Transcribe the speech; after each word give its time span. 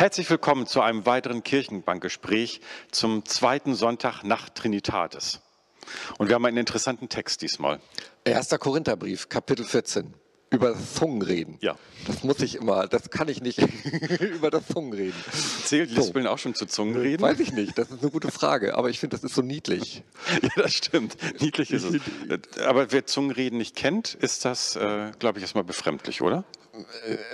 Herzlich 0.00 0.30
willkommen 0.30 0.68
zu 0.68 0.80
einem 0.80 1.06
weiteren 1.06 1.42
Kirchenbankgespräch 1.42 2.60
zum 2.92 3.24
zweiten 3.24 3.74
Sonntag 3.74 4.22
nach 4.22 4.48
Trinitatis. 4.48 5.40
Und 6.18 6.28
wir 6.28 6.36
haben 6.36 6.44
einen 6.44 6.56
interessanten 6.56 7.08
Text 7.08 7.42
diesmal. 7.42 7.80
1. 8.24 8.50
Korintherbrief, 8.60 9.28
Kapitel 9.28 9.64
14. 9.64 10.14
Über 10.50 10.70
das 10.70 10.94
Zungenreden. 10.94 11.58
Ja. 11.60 11.76
Das 12.06 12.24
muss 12.24 12.40
ich 12.40 12.54
immer, 12.54 12.86
das 12.86 13.10
kann 13.10 13.28
ich 13.28 13.42
nicht 13.42 13.58
über 14.20 14.50
das 14.50 14.66
Zungenreden. 14.66 15.14
Zählt 15.64 15.90
Lispeln 15.90 16.26
auch 16.26 16.38
schon 16.38 16.54
zu 16.54 16.64
Zungenreden? 16.64 17.20
Weiß 17.20 17.38
ich 17.40 17.52
nicht, 17.52 17.76
das 17.76 17.90
ist 17.90 18.00
eine 18.02 18.10
gute 18.10 18.30
Frage, 18.30 18.74
aber 18.76 18.88
ich 18.88 18.98
finde, 18.98 19.16
das 19.16 19.24
ist 19.24 19.34
so 19.34 19.42
niedlich. 19.42 20.02
Ja, 20.42 20.62
das 20.62 20.74
stimmt. 20.74 21.16
Niedlich 21.40 21.70
ist 21.72 21.84
es. 21.84 22.60
Aber 22.64 22.90
wer 22.92 23.04
Zungenreden 23.06 23.58
nicht 23.58 23.76
kennt, 23.76 24.14
ist 24.14 24.44
das, 24.44 24.76
äh, 24.76 25.10
glaube 25.18 25.38
ich, 25.38 25.42
erstmal 25.42 25.64
befremdlich, 25.64 26.22
oder? 26.22 26.44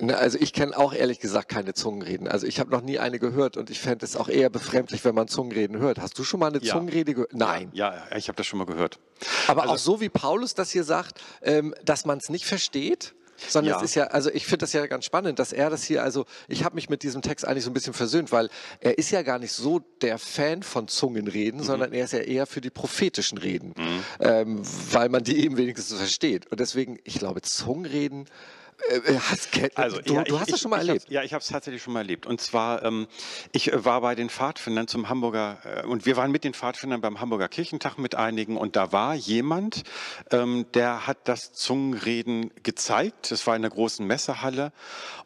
Ne, 0.01 0.17
Also 0.17 0.39
ich 0.41 0.53
kenne 0.53 0.77
auch 0.77 0.95
ehrlich 0.95 1.21
gesagt 1.21 1.49
keine 1.49 1.75
Zungenreden. 1.75 2.29
Also 2.29 2.47
ich 2.47 2.61
habe 2.61 2.71
noch 2.71 2.81
nie 2.81 2.99
eine 2.99 3.19
gehört 3.19 3.57
und 3.57 3.71
ich 3.71 3.81
fände 3.81 4.05
es 4.05 4.17
auch 4.17 4.29
eher 4.29 4.49
befremdlich, 4.51 5.05
wenn 5.05 5.15
man 5.15 5.29
Zungenreden 5.29 5.79
hört. 5.79 5.99
Hast 6.01 6.19
du 6.19 6.25
schon 6.25 6.41
mal 6.41 6.49
eine 6.49 6.63
Ja. 6.63 6.75
Zungenrede 6.75 7.15
gehört? 7.15 7.35
Nein. 7.35 7.71
Ja, 7.75 7.95
ja 8.11 8.17
ich 8.17 8.29
habe 8.29 8.37
das 8.37 8.47
schon 8.47 8.59
mal 8.59 8.67
gehört. 8.67 8.99
Aber 9.47 9.63
Also- 9.63 9.75
auch 9.75 9.79
so 9.79 10.01
wie 10.01 10.09
Paulus 10.09 10.55
das 10.55 10.71
hier 10.71 10.85
sagt, 10.85 11.21
ähm, 11.43 11.75
dass 11.85 12.05
man 12.05 12.19
es 12.19 12.29
nicht 12.29 12.45
versteht. 12.47 13.15
Sondern 13.49 13.73
Ja. 13.73 13.79
es 13.79 13.83
ist 13.91 13.95
ja, 13.97 14.05
also 14.05 14.31
ich 14.31 14.45
finde 14.47 14.59
das 14.59 14.73
ja 14.73 14.87
ganz 14.87 15.05
spannend, 15.05 15.41
dass 15.41 15.53
er 15.53 15.69
das 15.69 15.83
hier, 15.83 16.05
also 16.05 16.25
ich 16.47 16.63
habe 16.63 16.77
mich 16.77 16.89
mit 16.89 17.03
diesem 17.03 17.21
Text 17.21 17.45
eigentlich 17.45 17.65
so 17.65 17.71
ein 17.71 17.75
bisschen 17.75 17.93
versöhnt, 17.93 18.31
weil 18.31 18.49
er 18.79 18.97
ist 18.97 19.11
ja 19.11 19.23
gar 19.23 19.41
nicht 19.41 19.51
so 19.53 19.81
der 20.03 20.19
Fan 20.19 20.63
von 20.63 20.87
Zungenreden, 20.87 21.59
Mhm. 21.61 21.65
sondern 21.65 21.93
er 21.93 22.05
ist 22.05 22.13
ja 22.13 22.21
eher 22.21 22.47
für 22.47 22.61
die 22.61 22.71
prophetischen 22.71 23.37
Reden, 23.37 23.75
ähm, 24.21 24.63
weil 24.93 25.09
man 25.09 25.25
die 25.25 25.45
eben 25.45 25.57
wenigstens 25.57 25.99
versteht. 25.99 26.47
Und 26.53 26.61
deswegen, 26.61 27.01
ich 27.03 27.19
glaube, 27.19 27.43
Zungenreden, 27.43 28.27
äh, 28.89 29.15
hast, 29.19 29.49
Also, 29.75 30.01
du, 30.01 30.15
ja, 30.15 30.25
du 30.25 30.39
hast 30.39 30.49
ich, 30.49 30.53
das 30.53 30.61
schon 30.61 30.71
mal 30.71 30.79
erlebt. 30.79 31.11
Ja, 31.11 31.23
ich 31.23 31.33
habe 31.33 31.43
es 31.43 31.49
tatsächlich 31.49 31.83
schon 31.83 31.93
mal 31.93 32.01
erlebt. 32.01 32.27
Und 32.27 32.41
zwar, 32.41 32.83
ähm, 32.83 33.07
ich 33.53 33.73
äh, 33.73 33.85
war 33.85 34.01
bei 34.01 34.15
den 34.15 34.31
Pfadfindern 34.31 34.89
zum 34.89 35.09
Hamburger, 35.09 35.59
äh, 35.65 35.87
und 35.87 36.07
wir 36.07 36.17
waren 36.17 36.31
mit 36.31 36.45
den 36.45 36.55
Pfadfindern 36.55 37.01
beim 37.01 37.21
Hamburger 37.21 37.49
Kirchentag 37.49 37.99
mit 37.99 38.15
einigen, 38.15 38.57
und 38.57 38.77
da 38.77 38.93
war 38.93 39.15
jemand, 39.15 39.85
ähm, 40.31 40.67
der 40.75 41.07
hat 41.07 41.19
das 41.25 41.53
Zungenreden 41.53 42.51
gezeigt. 42.63 43.31
Das 43.31 43.47
war 43.47 43.57
in 43.57 43.63
der 43.63 43.71
großen 43.71 44.07
Messehalle. 44.07 44.73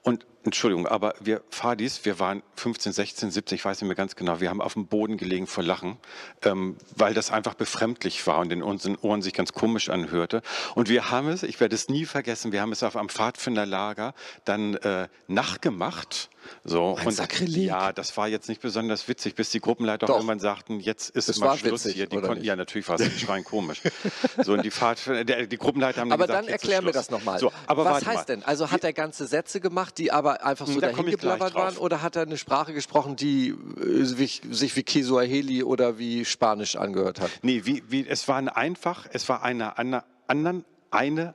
Und 0.02 0.26
Entschuldigung, 0.48 0.86
aber 0.86 1.14
wir 1.20 1.42
Fadis, 1.50 2.04
wir 2.04 2.18
waren 2.18 2.42
15, 2.56 2.92
16, 2.92 3.30
17, 3.30 3.56
ich 3.56 3.64
weiß 3.64 3.80
nicht 3.80 3.88
mehr 3.88 3.94
ganz 3.94 4.16
genau, 4.16 4.40
wir 4.40 4.48
haben 4.48 4.60
auf 4.60 4.74
dem 4.74 4.86
Boden 4.86 5.16
gelegen 5.16 5.46
vor 5.46 5.62
Lachen, 5.62 5.98
ähm, 6.42 6.76
weil 6.96 7.14
das 7.14 7.30
einfach 7.30 7.54
befremdlich 7.54 8.26
war 8.26 8.38
und 8.38 8.52
in 8.52 8.62
unseren 8.62 8.96
Ohren 8.96 9.22
sich 9.22 9.34
ganz 9.34 9.52
komisch 9.52 9.88
anhörte. 9.88 10.42
Und 10.74 10.88
wir 10.88 11.10
haben 11.10 11.28
es, 11.28 11.42
ich 11.42 11.60
werde 11.60 11.74
es 11.74 11.88
nie 11.88 12.06
vergessen, 12.06 12.52
wir 12.52 12.60
haben 12.60 12.72
es 12.72 12.82
auf 12.82 12.96
einem 12.96 13.08
Pfadfinderlager 13.08 14.14
dann 14.44 14.74
äh, 14.76 15.08
nachgemacht. 15.26 16.30
So, 16.64 16.96
Ein 16.96 17.10
Sakrileg. 17.10 17.66
ja, 17.66 17.92
das 17.92 18.16
war 18.16 18.28
jetzt 18.28 18.48
nicht 18.48 18.60
besonders 18.60 19.08
witzig, 19.08 19.34
bis 19.34 19.50
die 19.50 19.60
Gruppenleiter 19.60 20.04
auch 20.04 20.08
Doch. 20.08 20.16
irgendwann 20.16 20.40
sagten, 20.40 20.80
jetzt 20.80 21.10
ist 21.10 21.28
Es 21.28 21.38
mal 21.38 21.46
war 21.46 21.58
Schluss 21.58 21.84
witzig, 21.84 21.94
hier. 21.96 22.06
Die 22.06 22.16
konnten, 22.16 22.34
nicht? 22.34 22.44
ja, 22.44 22.56
natürlich 22.56 22.88
war 22.88 22.98
es 23.00 23.08
die 23.08 23.18
schreien 23.18 23.44
komisch. 23.44 23.80
So, 24.42 24.52
und 24.52 24.64
die 24.64 24.70
Pfadfinder, 24.70 25.24
der, 25.24 25.46
die 25.46 25.56
Gruppenleiter 25.58 26.00
haben 26.00 26.12
Aber 26.12 26.26
gesagt, 26.26 26.38
dann 26.44 26.44
jetzt 26.50 26.62
ist 26.64 26.70
erklär 26.70 26.82
mir 26.82 26.92
Schluss. 26.92 27.06
das 27.08 27.10
nochmal. 27.10 27.38
So, 27.40 27.52
aber 27.66 27.84
Was 27.84 28.06
heißt 28.06 28.16
mal. 28.16 28.24
denn? 28.24 28.42
Also 28.44 28.70
hat 28.70 28.84
er 28.84 28.92
ganze 28.92 29.26
Sätze 29.26 29.60
gemacht, 29.60 29.98
die 29.98 30.12
aber 30.12 30.44
einfach 30.44 30.66
so 30.66 30.80
Da 30.80 30.90
dahin 30.92 31.06
geblabbert 31.06 31.54
waren? 31.54 31.76
Oder 31.76 32.02
hat 32.02 32.16
er 32.16 32.22
eine 32.22 32.38
Sprache 32.38 32.72
gesprochen, 32.72 33.16
die 33.16 33.48
äh, 33.50 34.04
sich, 34.04 34.42
sich 34.50 34.76
wie 34.76 34.82
Kiswahili 34.84 35.62
oder 35.62 35.98
wie 35.98 36.24
Spanisch 36.24 36.76
angehört 36.76 37.20
hat? 37.20 37.30
Nee, 37.42 37.62
wie, 37.64 37.82
wie, 37.88 38.06
es 38.06 38.28
war 38.28 38.36
eine 38.36 38.56
einfach, 38.56 39.06
es 39.12 39.28
war 39.28 39.42
eine 39.42 39.76
anna- 39.78 40.04
anderen, 40.28 40.64
eine 40.90 41.34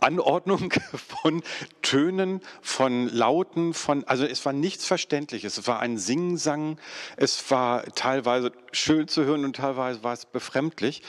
Anordnung 0.00 0.72
von 1.22 1.42
Tönen, 1.82 2.40
von 2.62 3.08
Lauten, 3.08 3.74
von, 3.74 4.04
also 4.04 4.24
es 4.24 4.44
war 4.44 4.52
nichts 4.52 4.86
Verständliches. 4.86 5.58
Es 5.58 5.66
war 5.66 5.80
ein 5.80 5.98
Singsang, 5.98 6.78
es 7.16 7.50
war 7.50 7.84
teilweise 7.94 8.52
schön 8.72 9.08
zu 9.08 9.24
hören 9.24 9.44
und 9.44 9.56
teilweise 9.56 10.02
war 10.02 10.12
es 10.12 10.26
befremdlich. 10.26 11.02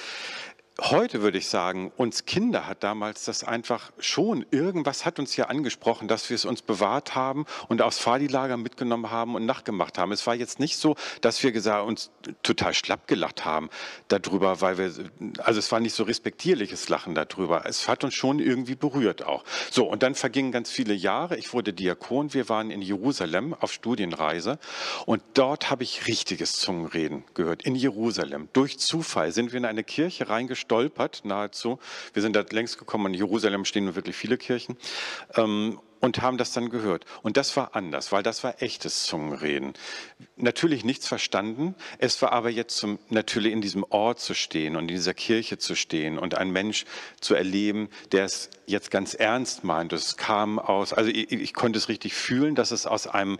Heute 0.82 1.22
würde 1.22 1.38
ich 1.38 1.50
sagen, 1.50 1.92
uns 1.98 2.26
Kinder 2.26 2.68
hat 2.68 2.84
damals 2.84 3.26
das 3.26 3.44
einfach 3.44 3.92
schon, 4.00 4.46
irgendwas 4.52 5.06
hat 5.06 5.20
uns 5.20 5.34
hier 5.34 5.50
angesprochen, 5.50 6.08
dass 6.08 6.30
wir 6.30 6.36
es 6.36 6.46
uns 6.46 6.62
bewahrt 6.62 7.16
haben 7.16 7.46
und 7.68 7.82
aufs 7.82 7.98
Fadi-Lager 8.00 8.56
mitgenommen 8.56 9.12
haben 9.12 9.36
und 9.36 9.46
nachgemacht 9.46 9.98
haben. 9.98 10.12
Es 10.12 10.26
war 10.26 10.36
jetzt 10.36 10.60
nicht 10.60 10.78
so, 10.78 10.96
dass 11.22 11.44
wir 11.44 11.52
gesagt, 11.52 11.86
uns 11.86 12.12
total 12.44 12.74
schlapp 12.74 13.08
gelacht 13.08 13.46
haben 13.46 13.70
darüber, 14.08 14.62
weil 14.62 14.78
wir, 14.78 14.92
also 15.40 15.60
es 15.60 15.72
war 15.72 15.80
nicht 15.80 15.96
so 15.96 16.04
respektierliches 16.04 16.88
Lachen 16.88 17.16
darüber. 17.16 17.66
Es 17.66 17.88
hat 17.88 18.04
uns 18.04 18.14
schon 18.14 18.40
irgendwie 18.40 18.76
berührt 18.76 19.26
auch. 19.26 19.44
So, 19.72 19.86
und 19.86 20.04
dann 20.04 20.16
vergingen 20.16 20.52
ganz 20.52 20.72
viele 20.72 20.94
Jahre. 20.94 21.38
Ich 21.38 21.54
wurde 21.54 21.74
Diakon. 21.74 22.34
Wir 22.34 22.48
waren 22.48 22.72
in 22.72 22.82
Jerusalem 22.82 23.54
auf 23.54 23.74
Studienreise 23.74 24.60
und 25.06 25.22
dort 25.34 25.70
habe 25.70 25.84
ich 25.84 26.08
richtiges 26.08 26.54
Zungenreden 26.54 27.24
gehört. 27.34 27.64
In 27.64 27.76
Jerusalem. 27.76 28.50
Durch 28.54 28.80
Zufall 28.80 29.32
sind 29.32 29.52
wir 29.52 29.58
in 29.58 29.66
eine 29.66 29.84
Kirche 29.84 30.30
reingestolpert, 30.70 31.22
nahezu. 31.24 31.80
Wir 32.14 32.22
sind 32.22 32.36
da 32.36 32.44
längst 32.50 32.78
gekommen. 32.78 33.14
In 33.14 33.14
Jerusalem 33.14 33.66
stehen 33.66 33.86
nur 33.86 33.96
wirklich 33.96 34.16
viele 34.16 34.38
Kirchen. 34.38 34.78
Ähm, 35.36 35.80
und 36.02 36.22
haben 36.22 36.38
das 36.38 36.54
dann 36.54 36.70
gehört. 36.70 37.04
Und 37.24 37.36
das 37.36 37.58
war 37.58 37.76
anders, 37.76 38.14
weil 38.14 38.24
das 38.24 38.42
war 38.42 38.62
echtes 38.62 39.04
Zungenreden. 39.04 39.74
Natürlich 40.38 40.86
nichts 40.86 41.10
verstanden. 41.10 41.76
Es 41.98 42.22
war 42.22 42.32
aber 42.32 42.50
jetzt 42.50 42.78
zum, 42.78 43.00
natürlich 43.10 43.52
in 43.52 43.60
diesem 43.60 43.84
Ort 43.90 44.22
zu 44.22 44.34
stehen 44.34 44.78
und 44.78 44.84
in 44.84 44.96
dieser 44.96 45.14
Kirche 45.14 45.58
zu 45.58 45.76
stehen 45.76 46.18
und 46.18 46.36
einen 46.36 46.52
Mensch 46.52 46.86
zu 47.20 47.36
erleben, 47.36 47.90
der 48.14 48.24
es 48.24 48.50
jetzt 48.66 48.92
ganz 48.92 49.14
ernst 49.14 49.66
meint. 49.66 49.92
Es 49.92 50.16
kam 50.16 50.58
aus, 50.58 50.94
also 50.94 51.10
ich, 51.10 51.34
ich 51.34 51.54
konnte 51.54 51.78
es 51.78 51.90
richtig 51.90 52.14
fühlen, 52.14 52.56
dass 52.56 52.72
es 52.72 52.86
aus 52.86 53.06
einem 53.06 53.38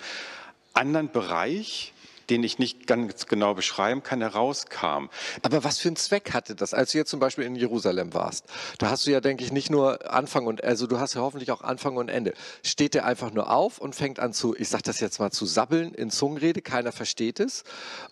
anderen 0.74 1.10
Bereich 1.10 1.94
den 2.30 2.44
ich 2.44 2.60
nicht 2.60 2.88
ganz 2.88 3.26
genau 3.26 3.54
beschreiben 3.54 4.04
kann, 4.04 4.22
herauskam. 4.22 5.10
Aber 5.42 5.64
was 5.64 5.80
für 5.80 5.90
einen 5.90 5.96
Zweck 5.96 6.34
hatte 6.34 6.56
das, 6.56 6.74
als 6.74 6.92
du 6.92 6.98
jetzt 6.98 7.10
zum 7.10 7.20
Beispiel 7.20 7.46
in 7.46 7.56
Jerusalem 7.56 8.14
warst? 8.14 8.46
Da 8.78 8.90
hast 8.90 9.08
du 9.08 9.12
ja, 9.12 9.22
denke 9.22 9.44
ich, 9.44 9.52
nicht 9.52 9.70
nur 9.70 10.12
Anfang 10.12 10.46
und, 10.46 10.64
also 10.64 10.88
du 10.88 11.00
hast 11.00 11.16
ja 11.16 11.22
hoffentlich 11.22 11.52
auch 11.52 11.62
Anfang 11.62 11.98
und 11.98 12.10
Ende. 12.10 12.34
Steht 12.64 12.94
der 12.94 13.06
einfach 13.06 13.32
nur 13.32 13.52
auf 13.52 13.80
und 13.80 13.96
fängt 13.96 14.20
an 14.20 14.34
zu, 14.34 14.56
ich 14.56 14.70
sag 14.70 14.84
das 14.84 15.00
jetzt 15.00 15.20
mal, 15.20 15.32
zu 15.32 15.46
sabbeln 15.46 15.94
in 15.94 16.12
Zungenrede, 16.12 16.62
keiner 16.62 16.92
versteht 16.92 17.40
es. 17.40 17.64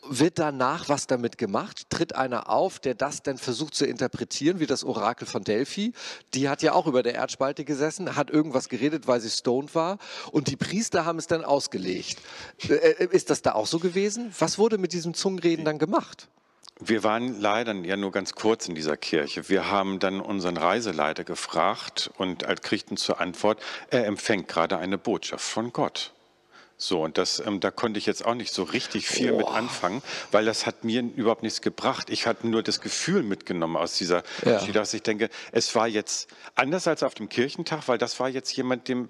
Wird 0.07 0.39
danach 0.39 0.89
was 0.89 1.07
damit 1.07 1.37
gemacht? 1.37 1.89
Tritt 1.89 2.15
einer 2.15 2.49
auf, 2.49 2.79
der 2.79 2.95
das 2.95 3.23
dann 3.23 3.37
versucht 3.37 3.75
zu 3.75 3.85
interpretieren, 3.85 4.59
wie 4.59 4.65
das 4.65 4.83
Orakel 4.83 5.27
von 5.27 5.43
Delphi? 5.43 5.93
Die 6.33 6.49
hat 6.49 6.61
ja 6.61 6.73
auch 6.73 6.87
über 6.87 7.03
der 7.03 7.15
Erdspalte 7.15 7.65
gesessen, 7.65 8.15
hat 8.15 8.29
irgendwas 8.29 8.69
geredet, 8.69 9.07
weil 9.07 9.19
sie 9.19 9.29
stoned 9.29 9.75
war 9.75 9.97
und 10.31 10.47
die 10.47 10.55
Priester 10.55 11.05
haben 11.05 11.19
es 11.19 11.27
dann 11.27 11.43
ausgelegt. 11.43 12.19
Äh, 12.67 12.73
äh, 12.73 13.07
ist 13.11 13.29
das 13.29 13.41
da 13.41 13.53
auch 13.53 13.67
so 13.67 13.79
gewesen? 13.79 14.06
Was 14.39 14.57
wurde 14.57 14.77
mit 14.77 14.93
diesem 14.93 15.13
Zungenreden 15.13 15.65
dann 15.65 15.79
gemacht? 15.79 16.27
Wir 16.79 17.03
waren 17.03 17.41
leider 17.41 17.73
ja 17.73 17.97
nur 17.97 18.11
ganz 18.11 18.33
kurz 18.33 18.67
in 18.67 18.75
dieser 18.75 18.97
Kirche. 18.97 19.49
Wir 19.49 19.71
haben 19.71 19.99
dann 19.99 20.21
unseren 20.21 20.57
Reiseleiter 20.57 21.23
gefragt 21.23 22.11
und 22.17 22.45
kriegten 22.61 22.97
zur 22.97 23.19
Antwort, 23.19 23.59
er 23.89 24.05
empfängt 24.05 24.47
gerade 24.47 24.77
eine 24.77 24.97
Botschaft 24.97 25.43
von 25.43 25.73
Gott. 25.73 26.13
So, 26.79 27.01
und 27.03 27.17
das, 27.17 27.39
ähm, 27.39 27.59
da 27.59 27.71
konnte 27.71 27.97
ich 27.97 28.05
jetzt 28.05 28.23
auch 28.23 28.35
nicht 28.35 28.53
so 28.53 28.61
richtig 28.61 29.07
viel 29.07 29.31
mit 29.31 29.47
anfangen, 29.47 30.03
weil 30.31 30.45
das 30.45 30.67
hat 30.67 30.83
mir 30.83 31.01
überhaupt 31.01 31.41
nichts 31.41 31.61
gebracht. 31.61 32.11
Ich 32.11 32.27
hatte 32.27 32.47
nur 32.47 32.61
das 32.61 32.81
Gefühl 32.81 33.23
mitgenommen 33.23 33.75
aus 33.77 33.97
dieser 33.97 34.21
Ja. 34.45 34.59
Dass 34.59 34.93
ich 34.93 35.01
denke, 35.01 35.29
es 35.51 35.73
war 35.73 35.87
jetzt 35.87 36.29
anders 36.53 36.87
als 36.87 37.01
auf 37.01 37.15
dem 37.15 37.29
Kirchentag, 37.29 37.87
weil 37.87 37.97
das 37.97 38.19
war 38.19 38.29
jetzt 38.29 38.55
jemand, 38.55 38.87
dem, 38.87 39.09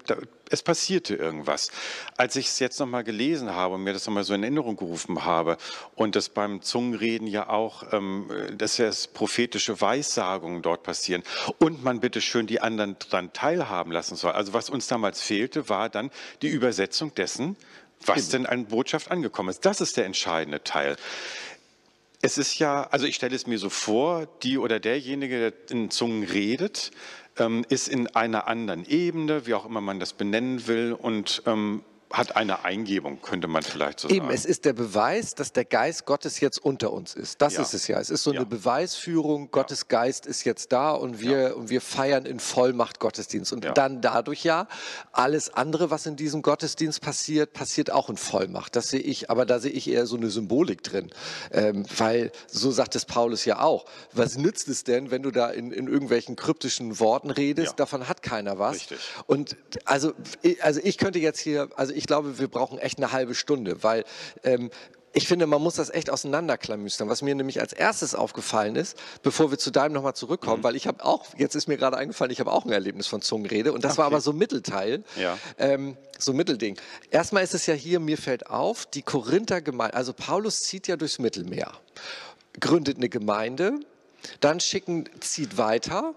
es 0.50 0.64
passierte 0.64 1.16
irgendwas. 1.16 1.72
Als 2.16 2.36
ich 2.36 2.48
es 2.48 2.60
jetzt 2.60 2.80
nochmal 2.80 3.04
gelesen 3.04 3.52
habe 3.54 3.76
und 3.76 3.84
mir 3.84 3.94
das 3.94 4.06
nochmal 4.06 4.24
so 4.24 4.34
in 4.34 4.44
Erinnerung 4.44 4.76
gerufen 4.76 5.26
habe 5.26 5.58
und 5.96 6.16
das 6.16 6.30
beim 6.30 6.62
Zungenreden 6.62 7.28
ja 7.28 7.50
auch, 7.50 7.92
ähm, 7.94 8.30
dass 8.58 8.80
es 8.80 9.08
prophetische 9.08 9.82
Weissagungen 9.82 10.62
dort 10.62 10.84
passieren 10.84 11.24
und 11.60 11.84
man 11.84 12.00
bitte 12.00 12.22
schön 12.22 12.48
die 12.48 12.62
anderen 12.62 12.98
dran 13.00 13.34
teilhaben 13.34 13.92
lassen 13.92 14.16
soll. 14.16 14.32
Also 14.32 14.54
was 14.54 14.70
uns 14.70 14.88
damals 14.88 15.22
fehlte, 15.22 15.70
war 15.70 15.90
dann 15.90 16.12
die 16.42 16.50
Übersetzung 16.50 17.14
dessen, 17.16 17.58
was 18.06 18.30
denn 18.30 18.46
an 18.46 18.68
Botschaft 18.68 19.12
angekommen 19.12 19.50
ist. 19.50 19.66
Das 19.66 19.82
ist 19.82 19.98
der 19.98 20.06
entscheidende 20.06 20.64
Teil. 20.64 20.98
Es 22.22 22.38
ist 22.38 22.58
ja, 22.58 22.84
also 22.90 23.06
ich 23.06 23.16
stelle 23.16 23.36
es 23.36 23.46
mir 23.46 23.60
so 23.60 23.70
vor, 23.70 24.28
die 24.42 24.58
oder 24.58 24.80
derjenige, 24.80 25.52
der 25.52 25.54
in 25.70 25.92
Zungen 25.92 26.24
redet, 26.24 26.92
ist 27.70 27.88
in 27.88 28.08
einer 28.16 28.48
anderen 28.48 28.86
Ebene, 28.86 29.46
wie 29.46 29.54
auch 29.54 29.66
immer 29.66 29.82
man 29.82 30.00
das 30.00 30.14
benennen 30.14 30.68
will, 30.68 30.94
und 30.94 31.44
ähm, 31.46 31.84
hat 32.12 32.36
eine 32.38 32.64
Eingebung, 32.64 33.22
könnte 33.22 33.48
man 33.48 33.64
vielleicht 33.64 34.00
so 34.00 34.08
Eben, 34.08 34.28
sagen. 34.28 34.34
es 34.34 34.46
ist 34.46 34.64
der 34.66 34.74
Beweis, 34.74 35.36
dass 35.36 35.52
der 35.52 35.66
Geist 35.66 36.06
Gottes 36.06 36.40
jetzt 36.40 36.58
unter 36.58 36.94
uns 36.94 37.14
ist. 37.16 37.42
Das 37.42 37.56
Ja. 37.56 37.62
ist 37.64 37.74
es 37.74 37.88
ja. 37.88 38.00
Es 38.00 38.10
ist 38.10 38.24
so 38.24 38.32
Ja. 38.32 38.40
eine 38.40 38.46
Beweisführung, 38.46 39.52
Gottes 39.52 39.90
Geist 39.90 40.26
ist 40.26 40.46
jetzt 40.46 40.72
da 40.72 40.92
und 40.92 41.20
wir, 41.20 41.58
und 41.58 41.70
wir 41.70 41.82
feiern 41.82 42.26
in 42.26 42.40
Vollmacht 42.40 43.00
Gottesdienst. 43.00 43.52
Und 43.52 43.66
Ja. 43.66 43.74
dann 43.74 44.02
dadurch 44.02 44.44
ja, 44.46 44.68
alles 45.12 45.54
andere, 45.54 45.92
was 45.92 46.06
in 46.06 46.16
diesem 46.16 46.42
Gottesdienst 46.42 47.02
passiert, 47.02 47.52
passiert 47.52 47.92
auch 47.92 48.10
in 48.10 48.16
Vollmacht. 48.18 48.76
Das 48.78 48.88
sehe 48.88 49.02
ich, 49.02 49.30
aber 49.30 49.46
da 49.46 49.60
sehe 49.60 49.72
ich 49.72 49.90
eher 49.90 50.06
so 50.06 50.16
eine 50.16 50.30
Symbolik 50.30 50.84
drin. 50.84 51.12
Ähm, 51.52 51.86
weil, 51.98 52.32
so 52.48 52.72
sagt 52.72 52.96
es 52.96 53.04
Paulus 53.06 53.44
ja 53.44 53.60
auch, 53.60 53.86
was 54.14 54.38
nützt 54.38 54.70
es 54.70 54.86
denn, 54.86 55.12
wenn 55.12 55.24
du 55.24 55.32
da 55.32 55.50
in, 55.50 55.72
in 55.72 55.88
irgendwelchen 55.88 56.38
kryptischen 56.38 57.00
Worten 57.02 57.32
redest? 57.32 57.72
Ja. 57.72 57.76
Davon 57.76 58.08
hat 58.08 58.22
keiner 58.22 58.60
was. 58.60 58.76
Richtig. 58.76 59.00
Und 59.26 59.58
also, 59.84 60.14
also 60.62 60.80
ich 60.84 60.98
könnte 60.98 61.20
jetzt 61.20 61.40
hier, 61.40 61.68
also 61.76 61.94
ich 61.98 62.08
glaube, 62.08 62.40
wir 62.40 62.48
brauchen 62.48 62.78
echt 62.78 62.98
eine 62.98 63.12
halbe 63.12 63.36
Stunde, 63.36 63.84
weil 63.84 64.06
ähm, 64.44 64.70
ich 65.14 65.28
finde, 65.28 65.48
man 65.48 65.62
muss 65.64 65.76
das 65.76 65.90
echt 65.90 66.12
auseinanderklamüstern. 66.12 67.10
Was 67.10 67.24
mir 67.24 67.34
nämlich 67.34 67.60
als 67.60 67.74
erstes 67.74 68.14
aufgefallen 68.14 68.76
ist, 68.76 68.96
bevor 69.24 69.50
wir 69.50 69.58
zu 69.58 69.72
deinem 69.72 69.94
nochmal 69.94 70.14
zurückkommen, 70.14 70.60
mhm. 70.60 70.64
weil 70.64 70.76
ich 70.76 70.86
habe 70.86 71.04
auch, 71.04 71.26
jetzt 71.38 71.56
ist 71.56 71.68
mir 71.68 71.78
gerade 71.78 71.98
eingefallen, 71.98 72.32
ich 72.32 72.40
habe 72.40 72.52
auch 72.52 72.66
ein 72.66 72.72
Erlebnis 72.72 73.08
von 73.08 73.24
Zungenrede 73.24 73.74
und 73.74 73.84
das 73.84 73.94
okay. 73.94 74.00
war 74.00 74.06
aber 74.06 74.22
so 74.22 74.32
Mittelteil, 74.32 75.04
ja. 75.20 75.38
ähm, 75.58 75.98
so 76.20 76.34
Mittelding. 76.34 76.78
Erstmal 77.10 77.44
ist 77.44 77.56
es 77.56 77.66
ja 77.66 77.74
hier, 77.74 78.00
mir 78.00 78.18
fällt 78.18 78.48
auf, 78.48 78.86
die 78.86 79.02
Korinther 79.02 79.62
Gemeinde, 79.62 79.96
also 79.96 80.14
Paulus 80.14 80.62
zieht 80.62 80.88
ja 80.88 80.98
durchs 80.98 81.18
Mittelmeer, 81.18 81.72
gründet 82.60 82.98
eine 82.98 83.10
Gemeinde, 83.10 83.80
dann 84.40 84.60
schicken, 84.60 85.06
zieht 85.20 85.58
weiter 85.58 86.14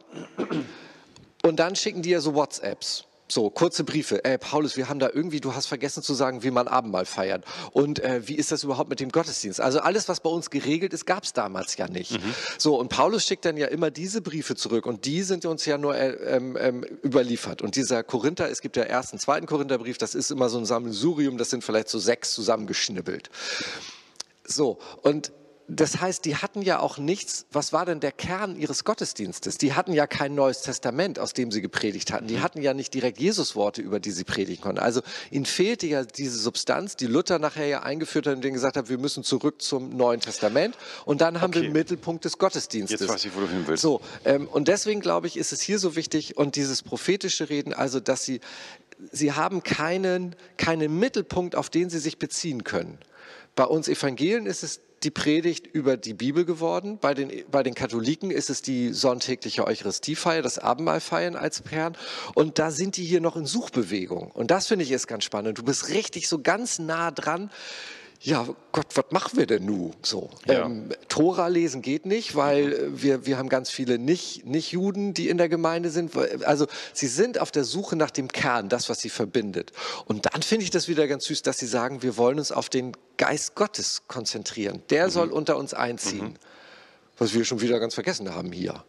und 1.42 1.56
dann 1.58 1.74
schicken 1.74 2.02
die 2.02 2.10
ja 2.10 2.20
so 2.20 2.34
WhatsApps. 2.34 3.04
So, 3.30 3.48
kurze 3.48 3.84
Briefe. 3.84 4.24
Ey, 4.24 4.38
Paulus, 4.38 4.76
wir 4.76 4.88
haben 4.88 4.98
da 4.98 5.08
irgendwie, 5.12 5.40
du 5.40 5.54
hast 5.54 5.66
vergessen 5.66 6.02
zu 6.02 6.14
sagen, 6.14 6.42
wie 6.42 6.50
man 6.50 6.66
Abendmahl 6.66 7.04
feiert. 7.06 7.44
Und 7.70 8.00
äh, 8.00 8.26
wie 8.26 8.34
ist 8.34 8.50
das 8.50 8.64
überhaupt 8.64 8.90
mit 8.90 8.98
dem 8.98 9.10
Gottesdienst? 9.10 9.60
Also 9.60 9.78
alles, 9.78 10.08
was 10.08 10.18
bei 10.20 10.30
uns 10.30 10.50
geregelt 10.50 10.92
ist, 10.92 11.06
gab 11.06 11.22
es 11.22 11.32
damals 11.32 11.76
ja 11.76 11.86
nicht. 11.86 12.12
Mhm. 12.12 12.34
So, 12.58 12.78
und 12.78 12.88
Paulus 12.88 13.24
schickt 13.24 13.44
dann 13.44 13.56
ja 13.56 13.68
immer 13.68 13.92
diese 13.92 14.20
Briefe 14.20 14.56
zurück 14.56 14.84
und 14.84 15.04
die 15.04 15.22
sind 15.22 15.46
uns 15.46 15.64
ja 15.64 15.78
nur 15.78 15.96
äh, 15.96 16.10
ähm, 16.10 16.56
ähm, 16.60 16.84
überliefert. 17.04 17.62
Und 17.62 17.76
dieser 17.76 18.02
Korinther, 18.02 18.50
es 18.50 18.60
gibt 18.60 18.76
ja 18.76 18.82
ersten, 18.82 19.20
zweiten 19.20 19.46
Korintherbrief, 19.46 19.96
das 19.96 20.16
ist 20.16 20.32
immer 20.32 20.48
so 20.48 20.58
ein 20.58 20.66
Sammelsurium, 20.66 21.38
das 21.38 21.50
sind 21.50 21.62
vielleicht 21.62 21.88
so 21.88 22.00
sechs 22.00 22.32
zusammengeschnibbelt. 22.32 23.30
So, 24.44 24.78
und 25.02 25.30
das 25.72 26.00
heißt, 26.00 26.24
die 26.24 26.34
hatten 26.34 26.62
ja 26.62 26.80
auch 26.80 26.98
nichts, 26.98 27.46
was 27.52 27.72
war 27.72 27.86
denn 27.86 28.00
der 28.00 28.10
Kern 28.10 28.56
ihres 28.56 28.82
Gottesdienstes? 28.82 29.56
Die 29.56 29.72
hatten 29.74 29.92
ja 29.92 30.08
kein 30.08 30.34
neues 30.34 30.62
Testament, 30.62 31.20
aus 31.20 31.32
dem 31.32 31.52
sie 31.52 31.62
gepredigt 31.62 32.12
hatten. 32.12 32.26
Die 32.26 32.36
mhm. 32.36 32.42
hatten 32.42 32.60
ja 32.60 32.74
nicht 32.74 32.92
direkt 32.92 33.20
Jesusworte, 33.20 33.80
über 33.80 34.00
die 34.00 34.10
sie 34.10 34.24
predigen 34.24 34.60
konnten. 34.60 34.80
Also 34.80 35.00
ihnen 35.30 35.46
fehlte 35.46 35.86
ja 35.86 36.02
diese 36.02 36.38
Substanz, 36.38 36.96
die 36.96 37.06
Luther 37.06 37.38
nachher 37.38 37.66
ja 37.66 37.82
eingeführt 37.84 38.26
hat 38.26 38.34
und 38.34 38.42
denen 38.42 38.54
gesagt 38.54 38.76
hat, 38.76 38.88
wir 38.88 38.98
müssen 38.98 39.22
zurück 39.22 39.62
zum 39.62 39.96
Neuen 39.96 40.20
Testament. 40.20 40.76
Und 41.04 41.20
dann 41.20 41.40
haben 41.40 41.50
okay. 41.50 41.60
wir 41.60 41.68
den 41.68 41.72
Mittelpunkt 41.72 42.24
des 42.24 42.38
Gottesdienstes. 42.38 43.00
Jetzt 43.00 43.08
weiß 43.08 43.24
ich, 43.26 43.36
wo 43.36 43.40
du 43.40 43.48
hin 43.48 43.62
willst. 43.66 43.82
So, 43.82 44.00
ähm, 44.24 44.48
und 44.48 44.66
deswegen 44.66 45.00
glaube 45.00 45.28
ich, 45.28 45.36
ist 45.36 45.52
es 45.52 45.60
hier 45.60 45.78
so 45.78 45.94
wichtig 45.94 46.36
und 46.36 46.56
dieses 46.56 46.82
prophetische 46.82 47.48
Reden, 47.48 47.74
also 47.74 48.00
dass 48.00 48.24
sie, 48.24 48.40
sie 49.12 49.32
haben 49.32 49.62
keinen, 49.62 50.34
keinen 50.56 50.98
Mittelpunkt, 50.98 51.54
auf 51.54 51.70
den 51.70 51.90
sie 51.90 52.00
sich 52.00 52.18
beziehen 52.18 52.64
können. 52.64 52.98
Bei 53.54 53.64
uns 53.64 53.88
Evangelien 53.88 54.46
ist 54.46 54.64
es 54.64 54.80
die 55.02 55.10
Predigt 55.10 55.66
über 55.66 55.96
die 55.96 56.14
Bibel 56.14 56.44
geworden. 56.44 56.98
Bei 57.00 57.14
den, 57.14 57.30
bei 57.50 57.62
den 57.62 57.74
Katholiken 57.74 58.30
ist 58.30 58.50
es 58.50 58.62
die 58.62 58.92
sonntägliche 58.92 59.66
Eucharistiefeier, 59.66 60.42
das 60.42 60.58
Abendmahlfeiern 60.58 61.36
als 61.36 61.64
Kern. 61.64 61.96
Und 62.34 62.58
da 62.58 62.70
sind 62.70 62.96
die 62.96 63.04
hier 63.04 63.20
noch 63.20 63.36
in 63.36 63.46
Suchbewegung. 63.46 64.30
Und 64.32 64.50
das 64.50 64.66
finde 64.66 64.84
ich 64.84 64.90
ist 64.90 65.06
ganz 65.06 65.24
spannend. 65.24 65.58
Du 65.58 65.62
bist 65.62 65.88
richtig 65.88 66.28
so 66.28 66.40
ganz 66.42 66.78
nah 66.78 67.10
dran 67.10 67.50
ja, 68.22 68.46
Gott, 68.72 68.86
was 68.96 69.06
machen 69.10 69.38
wir 69.38 69.46
denn 69.46 69.64
nu? 69.64 69.92
So, 70.02 70.28
ja. 70.46 70.66
ähm, 70.66 70.90
Tora 71.08 71.46
lesen 71.46 71.80
geht 71.80 72.04
nicht, 72.04 72.36
weil 72.36 72.72
äh, 72.72 73.02
wir, 73.02 73.24
wir 73.24 73.38
haben 73.38 73.48
ganz 73.48 73.70
viele 73.70 73.98
nicht, 73.98 74.44
nicht 74.44 74.72
Juden, 74.72 75.14
die 75.14 75.30
in 75.30 75.38
der 75.38 75.48
Gemeinde 75.48 75.88
sind. 75.88 76.14
Also 76.44 76.66
sie 76.92 77.06
sind 77.06 77.38
auf 77.40 77.50
der 77.50 77.64
Suche 77.64 77.96
nach 77.96 78.10
dem 78.10 78.28
Kern, 78.28 78.68
das, 78.68 78.90
was 78.90 79.00
sie 79.00 79.08
verbindet. 79.08 79.72
Und 80.04 80.26
dann 80.32 80.42
finde 80.42 80.64
ich 80.64 80.70
das 80.70 80.86
wieder 80.86 81.08
ganz 81.08 81.24
süß, 81.24 81.40
dass 81.40 81.58
sie 81.58 81.66
sagen, 81.66 82.02
wir 82.02 82.18
wollen 82.18 82.38
uns 82.38 82.52
auf 82.52 82.68
den 82.68 82.92
Geist 83.16 83.54
Gottes 83.54 84.02
konzentrieren. 84.06 84.82
Der 84.90 85.06
mhm. 85.06 85.10
soll 85.10 85.32
unter 85.32 85.56
uns 85.56 85.72
einziehen. 85.72 86.32
Mhm. 86.32 86.36
Was 87.16 87.32
wir 87.32 87.44
schon 87.46 87.62
wieder 87.62 87.80
ganz 87.80 87.94
vergessen 87.94 88.34
haben 88.34 88.52
hier. 88.52 88.84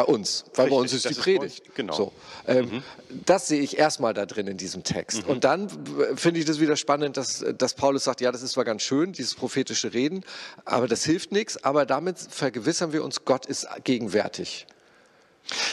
Bei 0.00 0.12
uns, 0.12 0.44
weil 0.54 0.64
Richtig, 0.64 0.76
bei 0.76 0.80
uns 0.80 0.92
ist 0.94 1.10
die 1.10 1.14
Predigt. 1.14 1.66
Ist 1.66 1.74
genau. 1.74 1.92
So, 1.92 2.12
ähm, 2.46 2.70
mhm. 2.70 2.82
Das 3.26 3.48
sehe 3.48 3.60
ich 3.60 3.76
erstmal 3.76 4.14
da 4.14 4.24
drin 4.24 4.46
in 4.46 4.56
diesem 4.56 4.82
Text. 4.82 5.24
Mhm. 5.24 5.30
Und 5.30 5.44
dann 5.44 5.68
finde 6.16 6.40
ich 6.40 6.46
das 6.46 6.58
wieder 6.58 6.76
spannend, 6.76 7.18
dass, 7.18 7.44
dass 7.58 7.74
Paulus 7.74 8.04
sagt, 8.04 8.22
ja, 8.22 8.32
das 8.32 8.42
ist 8.42 8.52
zwar 8.52 8.64
ganz 8.64 8.80
schön, 8.82 9.12
dieses 9.12 9.34
prophetische 9.34 9.92
Reden, 9.92 10.24
aber 10.64 10.88
das 10.88 11.04
hilft 11.04 11.32
nichts, 11.32 11.62
aber 11.64 11.84
damit 11.84 12.18
vergewissern 12.18 12.94
wir 12.94 13.04
uns, 13.04 13.26
Gott 13.26 13.44
ist 13.44 13.68
gegenwärtig. 13.84 14.66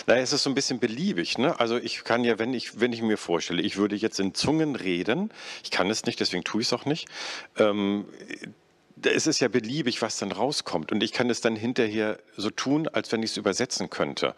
Naja, 0.08 0.22
es 0.22 0.34
ist 0.34 0.44
so 0.44 0.50
ein 0.50 0.56
bisschen 0.56 0.80
beliebig. 0.80 1.38
Ne? 1.38 1.58
Also 1.60 1.78
ich 1.78 2.04
kann 2.04 2.24
ja, 2.26 2.38
wenn 2.38 2.54
ich, 2.54 2.82
wenn 2.82 2.92
ich 2.92 3.02
mir 3.02 3.18
vorstelle, 3.18 3.62
ich 3.62 3.78
würde 3.78 3.96
jetzt 3.96 4.20
in 4.20 4.34
Zungen 4.34 4.76
reden, 4.76 5.32
ich 5.64 5.72
kann 5.72 5.90
es 5.90 6.06
nicht, 6.06 6.20
deswegen 6.20 6.44
tue 6.44 6.62
ich 6.62 6.68
es 6.68 6.74
auch 6.74 6.86
nicht, 6.86 7.08
ähm, 7.58 8.06
es 9.04 9.28
ist 9.28 9.40
ja 9.40 9.48
beliebig, 9.48 10.02
was 10.02 10.18
dann 10.18 10.32
rauskommt. 10.32 10.92
Und 10.92 11.04
ich 11.04 11.12
kann 11.12 11.30
es 11.30 11.42
dann 11.42 11.56
hinterher 11.56 12.20
so 12.36 12.50
tun, 12.50 12.88
als 12.88 13.12
wenn 13.12 13.24
ich 13.24 13.32
es 13.32 13.38
übersetzen 13.38 13.90
könnte. 13.90 14.36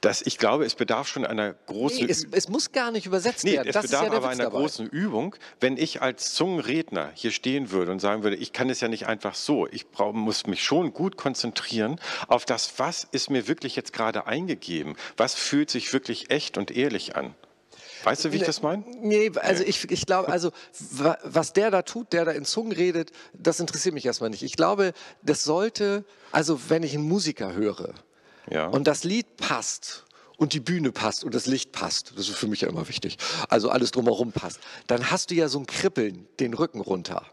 Das, 0.00 0.22
ich 0.22 0.38
glaube, 0.38 0.64
es 0.64 0.74
bedarf 0.74 1.08
schon 1.08 1.24
einer 1.24 1.54
großen... 1.66 2.04
Nee, 2.04 2.10
es, 2.10 2.26
es, 2.30 2.48
muss 2.48 2.72
gar 2.72 2.90
nicht 2.90 3.06
übersetzt 3.06 3.44
nee, 3.44 3.52
werden. 3.52 3.68
Es 3.68 3.74
das 3.74 3.86
bedarf 3.86 4.06
ja 4.06 4.12
aber 4.12 4.28
einer 4.28 4.44
dabei. 4.44 4.58
großen 4.58 4.86
Übung. 4.88 5.36
Wenn 5.60 5.76
ich 5.76 6.02
als 6.02 6.34
Zungenredner 6.34 7.10
hier 7.14 7.30
stehen 7.30 7.70
würde 7.70 7.92
und 7.92 8.00
sagen 8.00 8.22
würde, 8.22 8.36
ich 8.36 8.52
kann 8.52 8.70
es 8.70 8.80
ja 8.80 8.88
nicht 8.88 9.06
einfach 9.06 9.34
so. 9.34 9.66
Ich 9.68 9.88
brauch, 9.88 10.12
muss 10.12 10.46
mich 10.46 10.62
schon 10.62 10.92
gut 10.92 11.16
konzentrieren 11.16 12.00
auf 12.28 12.44
das, 12.44 12.74
was 12.78 13.06
ist 13.12 13.30
mir 13.30 13.48
wirklich 13.48 13.76
jetzt 13.76 13.92
gerade 13.92 14.26
eingegeben. 14.26 14.96
Was 15.16 15.34
fühlt 15.34 15.70
sich 15.70 15.92
wirklich 15.92 16.30
echt 16.30 16.58
und 16.58 16.70
ehrlich 16.70 17.16
an. 17.16 17.34
Weißt 18.04 18.24
du, 18.24 18.32
wie 18.32 18.36
ich 18.36 18.42
das 18.42 18.62
meine? 18.62 18.84
Nee, 19.00 19.30
also 19.36 19.62
ich, 19.64 19.90
ich 19.90 20.06
glaube, 20.06 20.28
also 20.28 20.50
was 21.24 21.52
der 21.52 21.70
da 21.70 21.82
tut, 21.82 22.12
der 22.12 22.24
da 22.24 22.32
in 22.32 22.44
Zungen 22.44 22.72
redet, 22.72 23.12
das 23.32 23.60
interessiert 23.60 23.94
mich 23.94 24.06
erstmal 24.06 24.30
nicht. 24.30 24.42
Ich 24.42 24.56
glaube, 24.56 24.92
das 25.22 25.44
sollte, 25.44 26.04
also 26.30 26.58
wenn 26.68 26.82
ich 26.82 26.94
einen 26.94 27.08
Musiker 27.08 27.54
höre 27.54 27.94
ja. 28.50 28.66
und 28.66 28.86
das 28.86 29.04
Lied 29.04 29.36
passt 29.36 30.04
und 30.36 30.52
die 30.52 30.60
Bühne 30.60 30.90
passt 30.92 31.24
und 31.24 31.34
das 31.34 31.46
Licht 31.46 31.72
passt, 31.72 32.12
das 32.16 32.28
ist 32.28 32.36
für 32.36 32.48
mich 32.48 32.62
ja 32.62 32.68
immer 32.68 32.88
wichtig, 32.88 33.18
also 33.48 33.70
alles 33.70 33.92
drumherum 33.92 34.32
passt, 34.32 34.60
dann 34.86 35.10
hast 35.10 35.30
du 35.30 35.34
ja 35.34 35.48
so 35.48 35.58
ein 35.58 35.66
Kribbeln 35.66 36.26
den 36.40 36.54
Rücken 36.54 36.80
runter. 36.80 37.24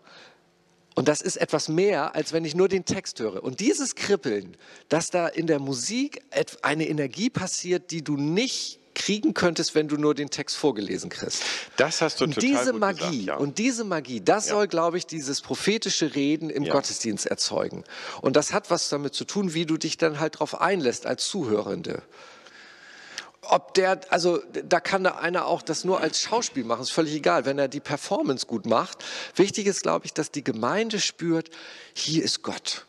Und 0.96 1.08
das 1.08 1.22
ist 1.22 1.38
etwas 1.38 1.70
mehr, 1.70 2.14
als 2.14 2.34
wenn 2.34 2.44
ich 2.44 2.56
nur 2.56 2.68
den 2.68 2.84
Text 2.84 3.20
höre. 3.22 3.42
Und 3.42 3.62
dieses 3.62 3.96
Kribbeln, 3.96 4.58
dass 4.90 5.10
da 5.12 5.28
in 5.28 5.48
der 5.48 5.60
Musik 5.60 6.22
eine 6.62 6.90
Energie 6.90 7.30
passiert, 7.30 7.92
die 7.92 8.04
du 8.04 8.18
nicht 8.18 8.79
kriegen 8.96 9.34
könntest, 9.34 9.76
wenn 9.76 9.88
du 9.88 9.98
nur 9.98 10.16
den 10.16 10.30
Text 10.30 10.56
vorgelesen 10.58 11.10
kriegst. 11.10 11.44
Das 11.78 12.02
hast 12.02 12.20
du 12.20 12.26
und 12.26 12.36
total 12.36 12.50
diese 12.50 12.72
gut 12.72 12.80
Magie 12.80 13.00
gesagt, 13.00 13.14
ja. 13.26 13.36
und 13.38 13.58
diese 13.58 13.84
Magie, 13.84 14.22
das 14.22 14.48
ja. 14.48 14.56
soll, 14.56 14.68
glaube 14.68 14.98
ich, 14.98 15.06
dieses 15.06 15.42
prophetische 15.42 16.16
Reden 16.16 16.50
im 16.50 16.64
ja. 16.64 16.74
Gottesdienst 16.74 17.26
erzeugen. 17.26 17.84
Und 18.22 18.36
das 18.36 18.54
hat 18.54 18.70
was 18.72 18.90
damit 18.90 19.14
zu 19.14 19.26
tun, 19.26 19.54
wie 19.54 19.66
du 19.66 19.78
dich 19.78 19.98
dann 19.98 20.20
halt 20.20 20.36
darauf 20.36 20.60
einlässt 20.60 21.06
als 21.06 21.28
Zuhörende. 21.28 22.02
Ob 23.42 23.74
der, 23.74 24.02
also 24.10 24.42
da 24.52 24.80
kann 24.80 25.04
da 25.04 25.12
einer 25.12 25.46
auch 25.46 25.62
das 25.62 25.84
nur 25.84 26.02
als 26.02 26.22
Schauspiel 26.22 26.66
machen, 26.66 26.82
ist 26.82 26.92
völlig 26.92 27.16
egal, 27.16 27.46
wenn 27.46 27.58
er 27.58 27.68
die 27.68 27.80
Performance 27.80 28.46
gut 28.46 28.66
macht. 28.66 29.04
Wichtig 29.36 29.66
ist, 29.66 29.82
glaube 29.82 30.06
ich, 30.06 30.14
dass 30.14 30.30
die 30.30 30.44
Gemeinde 30.44 31.00
spürt, 31.00 31.50
hier 31.94 32.24
ist 32.24 32.44
Gott. 32.44 32.86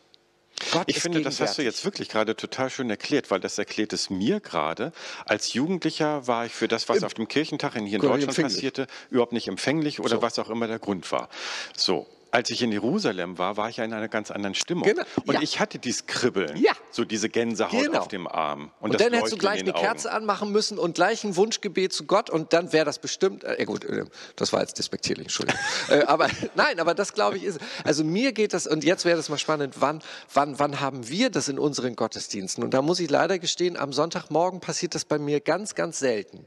Gott 0.71 0.83
ich 0.87 0.99
finde, 0.99 1.21
das 1.21 1.39
hast 1.39 1.57
du 1.57 1.63
jetzt 1.63 1.83
wirklich 1.85 2.09
gerade 2.09 2.35
total 2.35 2.69
schön 2.69 2.89
erklärt, 2.89 3.31
weil 3.31 3.39
das 3.39 3.57
erklärt 3.57 3.93
es 3.93 4.09
mir 4.09 4.39
gerade. 4.39 4.91
Als 5.25 5.53
Jugendlicher 5.53 6.27
war 6.27 6.45
ich 6.45 6.51
für 6.51 6.67
das, 6.67 6.89
was 6.89 6.99
Im 6.99 7.03
auf 7.05 7.13
dem 7.13 7.27
Kirchentag 7.27 7.75
in 7.75 7.85
hier 7.85 7.95
in 7.95 8.01
Deutschland 8.01 8.35
passierte, 8.35 8.87
überhaupt 9.09 9.33
nicht 9.33 9.47
empfänglich 9.47 9.99
oder 9.99 10.09
so. 10.17 10.21
was 10.21 10.39
auch 10.39 10.49
immer 10.49 10.67
der 10.67 10.79
Grund 10.79 11.11
war. 11.11 11.29
So 11.75 12.07
als 12.31 12.49
ich 12.49 12.61
in 12.61 12.71
Jerusalem 12.71 13.37
war, 13.37 13.57
war 13.57 13.69
ich 13.69 13.77
ja 13.77 13.83
in 13.83 13.93
einer 13.93 14.07
ganz 14.07 14.31
anderen 14.31 14.55
Stimmung. 14.55 14.87
Genau. 14.87 15.03
Und 15.25 15.35
ja. 15.35 15.41
ich 15.41 15.59
hatte 15.59 15.79
dieses 15.79 16.05
Kribbeln, 16.05 16.55
ja. 16.55 16.71
so 16.89 17.03
diese 17.03 17.29
Gänsehaut 17.29 17.83
genau. 17.83 17.99
auf 17.99 18.07
dem 18.07 18.25
Arm. 18.25 18.71
Und, 18.79 18.91
und 18.91 19.01
dann 19.01 19.13
hättest 19.13 19.33
du 19.33 19.37
gleich 19.37 19.59
eine 19.59 19.75
Augen. 19.75 19.83
Kerze 19.83 20.11
anmachen 20.11 20.51
müssen 20.51 20.77
und 20.77 20.95
gleich 20.95 21.23
ein 21.23 21.35
Wunschgebet 21.35 21.91
zu 21.91 22.05
Gott 22.05 22.29
und 22.29 22.53
dann 22.53 22.71
wäre 22.71 22.85
das 22.85 22.99
bestimmt, 22.99 23.43
äh, 23.43 23.63
gut, 23.65 23.83
äh, 23.83 24.05
das 24.37 24.53
war 24.53 24.61
jetzt 24.61 24.77
despektierlich, 24.77 25.25
Entschuldigung. 25.25 25.59
äh, 25.89 26.03
aber 26.03 26.29
nein, 26.55 26.79
aber 26.79 26.93
das 26.93 27.13
glaube 27.13 27.37
ich 27.37 27.43
ist, 27.43 27.59
also 27.83 28.03
mir 28.03 28.31
geht 28.31 28.53
das, 28.53 28.65
und 28.65 28.83
jetzt 28.83 29.03
wäre 29.03 29.17
das 29.17 29.27
mal 29.27 29.37
spannend, 29.37 29.75
wann, 29.79 30.01
wann, 30.33 30.57
wann 30.57 30.79
haben 30.79 31.09
wir 31.09 31.29
das 31.29 31.49
in 31.49 31.59
unseren 31.59 31.95
Gottesdiensten? 31.95 32.63
Und 32.63 32.73
da 32.73 32.81
muss 32.81 32.99
ich 32.99 33.09
leider 33.09 33.39
gestehen, 33.39 33.75
am 33.75 33.91
Sonntagmorgen 33.91 34.61
passiert 34.61 34.95
das 34.95 35.03
bei 35.03 35.19
mir 35.19 35.41
ganz, 35.41 35.75
ganz 35.75 35.99
selten. 35.99 36.45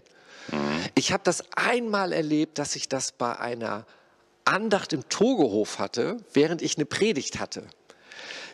Mhm. 0.51 0.85
Ich 0.95 1.13
habe 1.13 1.23
das 1.25 1.45
einmal 1.57 2.13
erlebt, 2.13 2.59
dass 2.59 2.75
ich 2.75 2.89
das 2.89 3.13
bei 3.13 3.39
einer 3.39 3.87
Andacht 4.45 4.93
im 4.93 5.09
Togehof 5.09 5.79
hatte, 5.79 6.19
während 6.33 6.63
ich 6.63 6.77
eine 6.77 6.87
Predigt 6.87 7.41
hatte. 7.41 7.67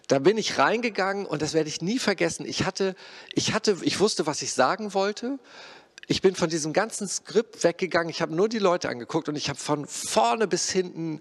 Da 0.08 0.18
bin 0.18 0.38
ich 0.38 0.58
reingegangen 0.58 1.26
und 1.26 1.42
das 1.42 1.52
werde 1.52 1.68
ich 1.68 1.82
nie 1.82 1.98
vergessen. 1.98 2.44
Ich 2.44 2.64
hatte, 2.64 2.96
ich 3.32 3.52
hatte, 3.52 3.76
ich 3.82 4.00
wusste, 4.00 4.26
was 4.26 4.42
ich 4.42 4.52
sagen 4.52 4.92
wollte. 4.94 5.38
Ich 6.08 6.22
bin 6.22 6.34
von 6.34 6.50
diesem 6.50 6.72
ganzen 6.72 7.06
Skript 7.06 7.62
weggegangen. 7.62 8.10
Ich 8.10 8.20
habe 8.20 8.34
nur 8.34 8.48
die 8.48 8.58
Leute 8.58 8.88
angeguckt 8.88 9.28
und 9.28 9.36
ich 9.36 9.48
habe 9.48 9.58
von 9.58 9.86
vorne 9.86 10.48
bis 10.48 10.70
hinten 10.70 11.20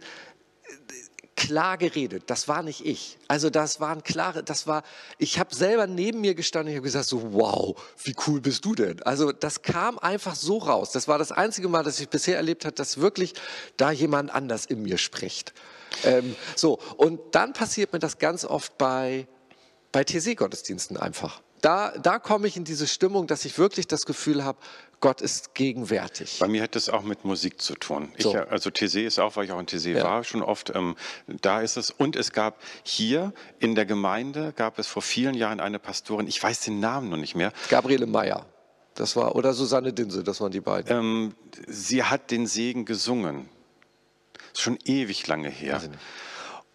klar 1.40 1.78
geredet. 1.78 2.24
Das 2.28 2.50
war 2.50 2.62
nicht 2.64 2.86
ich. 2.86 3.18
Also 3.30 3.50
das 3.50 3.80
waren 3.80 4.04
klare, 4.04 4.44
das 4.44 4.68
war, 4.68 4.84
ich 5.18 5.40
habe 5.40 5.56
selber 5.56 5.88
neben 5.88 6.20
mir 6.20 6.36
gestanden 6.36 6.74
und 6.74 6.78
habe 6.78 6.84
gesagt 6.84 7.06
so, 7.06 7.34
wow, 7.34 7.82
wie 8.04 8.14
cool 8.28 8.42
bist 8.42 8.66
du 8.66 8.76
denn? 8.76 9.02
Also 9.04 9.32
das 9.32 9.62
kam 9.62 9.98
einfach 9.98 10.36
so 10.36 10.58
raus. 10.58 10.92
Das 10.92 11.08
war 11.08 11.18
das 11.18 11.32
einzige 11.32 11.70
Mal, 11.70 11.84
dass 11.84 12.00
ich 12.00 12.10
bisher 12.10 12.36
erlebt 12.36 12.66
habe, 12.66 12.76
dass 12.76 12.98
wirklich 12.98 13.34
da 13.78 13.90
jemand 13.92 14.32
anders 14.32 14.66
in 14.66 14.82
mir 14.82 14.98
spricht. 14.98 15.54
Ähm, 16.04 16.36
so, 16.56 16.78
und 16.98 17.20
dann 17.32 17.54
passiert 17.54 17.94
mir 17.94 18.00
das 18.00 18.18
ganz 18.18 18.44
oft 18.44 18.78
bei 18.78 19.28
bei 19.92 20.04
TC-Gottesdiensten 20.04 20.98
einfach. 20.98 21.42
Da, 21.62 21.92
da 22.02 22.20
komme 22.20 22.48
ich 22.48 22.56
in 22.58 22.64
diese 22.64 22.88
Stimmung, 22.88 23.28
dass 23.28 23.46
ich 23.46 23.58
wirklich 23.58 23.88
das 23.88 24.06
Gefühl 24.06 24.44
habe, 24.44 24.58
Gott 25.02 25.22
ist 25.22 25.54
gegenwärtig. 25.56 26.38
Bei 26.40 26.48
mir 26.48 26.62
hat 26.64 26.76
das 26.76 26.90
auch 26.90 27.04
mit 27.04 27.24
Musik 27.24 27.62
zu 27.62 27.76
tun. 27.76 28.12
So. 28.18 28.32
Ich, 28.36 28.52
also 28.52 28.70
TC 28.70 29.06
ist 29.06 29.18
auch, 29.20 29.36
weil 29.38 29.46
ich 29.46 29.52
auch 29.52 29.60
in 29.60 29.66
TC 29.66 29.96
Ja. 29.96 30.04
war, 30.04 30.24
schon 30.24 30.42
oft, 30.42 30.74
ähm, 30.76 30.96
da 31.28 31.62
ist 31.62 31.78
es. 31.78 31.90
Und 31.92 32.16
es 32.18 32.32
gab 32.34 32.62
hier 32.84 33.34
in 33.60 33.76
der 33.76 33.86
Gemeinde, 33.86 34.52
gab 34.56 34.78
es 34.78 34.88
vor 34.88 35.02
vielen 35.02 35.36
Jahren 35.36 35.60
eine 35.62 35.80
Pastorin, 35.80 36.28
ich 36.28 36.42
weiß 36.42 36.62
den 36.62 36.80
Namen 36.82 37.10
noch 37.10 37.18
nicht 37.18 37.36
mehr, 37.36 37.54
Gabriele 37.70 38.08
Meyer, 38.08 38.46
das 38.96 39.16
war, 39.16 39.36
oder 39.36 39.54
Susanne 39.54 39.94
Dinse, 39.94 40.24
das 40.24 40.42
waren 40.42 40.52
die 40.52 40.60
beiden. 40.62 40.92
ähm, 40.98 41.36
sie 41.68 42.04
hat 42.04 42.30
den 42.32 42.46
Segen 42.48 42.84
gesungen. 42.86 43.48
Ist 44.54 44.62
schon 44.62 44.80
ewig 44.84 45.26
lange 45.28 45.50
her. 45.50 45.80
Nicht. 45.80 45.92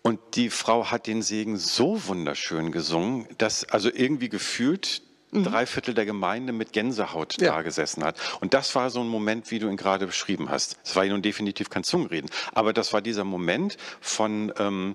Und 0.06 0.20
die 0.34 0.50
Frau 0.50 0.90
hat 0.90 1.06
den 1.06 1.22
Segen 1.22 1.56
so 1.56 2.06
wunderschön 2.08 2.72
gesungen, 2.72 3.26
dass 3.38 3.64
also 3.64 3.88
irgendwie 3.92 4.28
gefühlt 4.28 5.00
drei 5.32 5.64
Viertel 5.66 5.94
der 5.94 6.04
Gemeinde 6.04 6.52
mit 6.52 6.72
Gänsehaut 6.74 7.36
Mhm. 7.38 7.44
Ja. 7.46 7.52
da 7.54 7.62
gesessen 7.62 8.04
hat. 8.04 8.16
Und 8.40 8.52
das 8.54 8.74
war 8.74 8.90
so 8.90 9.00
ein 9.00 9.08
Moment, 9.08 9.50
wie 9.50 9.58
du 9.58 9.66
ihn 9.68 9.78
gerade 9.78 10.06
beschrieben 10.06 10.50
hast. 10.50 10.76
Es 10.84 10.94
war 10.94 11.04
ja 11.04 11.12
nun 11.12 11.22
definitiv 11.22 11.70
kein 11.70 11.84
Zungenreden, 11.84 12.30
aber 12.52 12.72
das 12.74 12.92
war 12.92 13.00
dieser 13.00 13.24
Moment 13.24 13.78
von 14.02 14.52
ähm, 14.58 14.94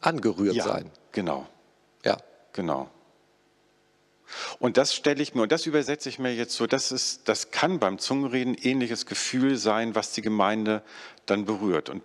Angerührt 0.00 0.54
ja, 0.56 0.64
sein. 0.64 0.90
genau, 1.12 1.46
Ja. 2.02 2.16
genau. 2.54 2.90
Und 4.58 4.76
das 4.78 4.94
stelle 4.94 5.22
ich 5.22 5.34
mir, 5.34 5.42
und 5.42 5.52
das 5.52 5.66
übersetze 5.66 6.08
ich 6.08 6.18
mir 6.18 6.34
jetzt 6.34 6.54
so, 6.54 6.66
das, 6.66 6.90
ist, 6.92 7.28
das 7.28 7.50
kann 7.52 7.78
beim 7.78 7.98
Zungenreden 7.98 8.54
ähnliches 8.54 9.04
Gefühl 9.06 9.56
sein, 9.58 9.94
was 9.94 10.12
die 10.12 10.22
Gemeinde 10.22 10.82
dann 11.26 11.44
berührt. 11.44 11.90
Und 11.90 12.02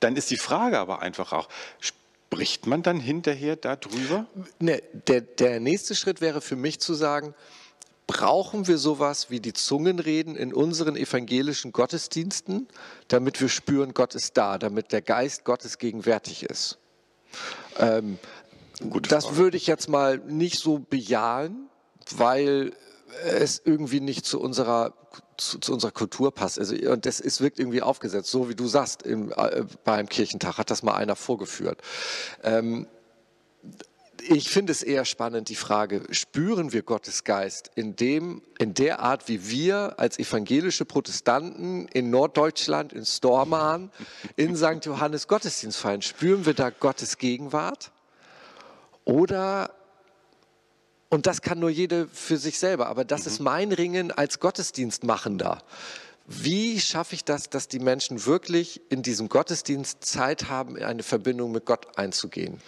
dann 0.00 0.16
ist 0.16 0.30
die 0.30 0.36
Frage 0.36 0.78
aber 0.78 1.00
einfach 1.00 1.32
auch, 1.32 1.48
spricht 1.80 2.66
man 2.66 2.82
dann 2.82 3.00
hinterher 3.00 3.56
darüber? 3.56 4.26
Ne, 4.58 4.82
der, 5.06 5.20
der 5.20 5.60
nächste 5.60 5.94
Schritt 5.94 6.20
wäre 6.20 6.40
für 6.40 6.56
mich 6.56 6.80
zu 6.80 6.94
sagen, 6.94 7.34
brauchen 8.06 8.66
wir 8.66 8.78
sowas 8.78 9.30
wie 9.30 9.38
die 9.38 9.52
Zungenreden 9.52 10.34
in 10.34 10.52
unseren 10.52 10.96
evangelischen 10.96 11.72
Gottesdiensten, 11.72 12.66
damit 13.08 13.40
wir 13.40 13.48
spüren, 13.48 13.94
Gott 13.94 14.14
ist 14.16 14.36
da, 14.36 14.58
damit 14.58 14.90
der 14.90 15.02
Geist 15.02 15.44
Gottes 15.44 15.78
gegenwärtig 15.78 16.42
ist? 16.42 16.78
Ähm, 17.78 18.18
das 19.08 19.36
würde 19.36 19.56
ich 19.56 19.66
jetzt 19.66 19.88
mal 19.88 20.18
nicht 20.18 20.58
so 20.58 20.78
bejahen, 20.78 21.68
weil 22.16 22.72
es 23.24 23.60
irgendwie 23.64 24.00
nicht 24.00 24.24
zu 24.24 24.40
unserer 24.40 24.94
zu, 25.40 25.58
zu 25.58 25.72
unserer 25.72 25.90
Kultur 25.90 26.32
passt. 26.32 26.58
Also, 26.58 26.74
und 26.90 27.06
das 27.06 27.20
ist, 27.20 27.40
wirkt 27.40 27.58
irgendwie 27.58 27.82
aufgesetzt, 27.82 28.30
so 28.30 28.48
wie 28.48 28.54
du 28.54 28.66
sagst, 28.66 29.02
im, 29.02 29.32
äh, 29.32 29.64
beim 29.84 30.08
Kirchentag 30.08 30.58
hat 30.58 30.70
das 30.70 30.82
mal 30.82 30.94
einer 30.94 31.16
vorgeführt. 31.16 31.80
Ähm, 32.42 32.86
ich 34.28 34.50
finde 34.50 34.72
es 34.72 34.82
eher 34.82 35.04
spannend, 35.04 35.48
die 35.48 35.54
Frage, 35.56 36.02
spüren 36.10 36.72
wir 36.72 36.82
Gottes 36.82 37.24
Geist 37.24 37.70
in, 37.74 37.96
dem, 37.96 38.42
in 38.58 38.74
der 38.74 39.00
Art, 39.00 39.28
wie 39.28 39.48
wir 39.48 39.94
als 39.98 40.18
evangelische 40.18 40.84
Protestanten 40.84 41.88
in 41.88 42.10
Norddeutschland, 42.10 42.92
in 42.92 43.04
Stormarn, 43.04 43.90
in 44.36 44.56
St. 44.56 44.84
Johannes 44.84 45.26
Gottesdienst 45.26 45.78
feiern? 45.78 46.02
Spüren 46.02 46.44
wir 46.46 46.54
da 46.54 46.70
Gottes 46.70 47.18
Gegenwart? 47.18 47.92
Oder, 49.04 49.70
und 51.10 51.26
das 51.26 51.42
kann 51.42 51.58
nur 51.58 51.70
jede 51.70 52.08
für 52.08 52.38
sich 52.38 52.58
selber, 52.58 52.86
aber 52.86 53.04
das 53.04 53.26
ist 53.26 53.40
mein 53.40 53.72
Ringen 53.72 54.12
als 54.12 54.40
Gottesdienstmachender. 54.40 55.58
Wie 56.26 56.80
schaffe 56.80 57.16
ich 57.16 57.24
das, 57.24 57.50
dass 57.50 57.66
die 57.66 57.80
Menschen 57.80 58.24
wirklich 58.24 58.80
in 58.88 59.02
diesem 59.02 59.28
Gottesdienst 59.28 60.04
Zeit 60.04 60.48
haben, 60.48 60.76
in 60.76 60.84
eine 60.84 61.02
Verbindung 61.02 61.50
mit 61.50 61.66
Gott 61.66 61.98
einzugehen? 61.98 62.60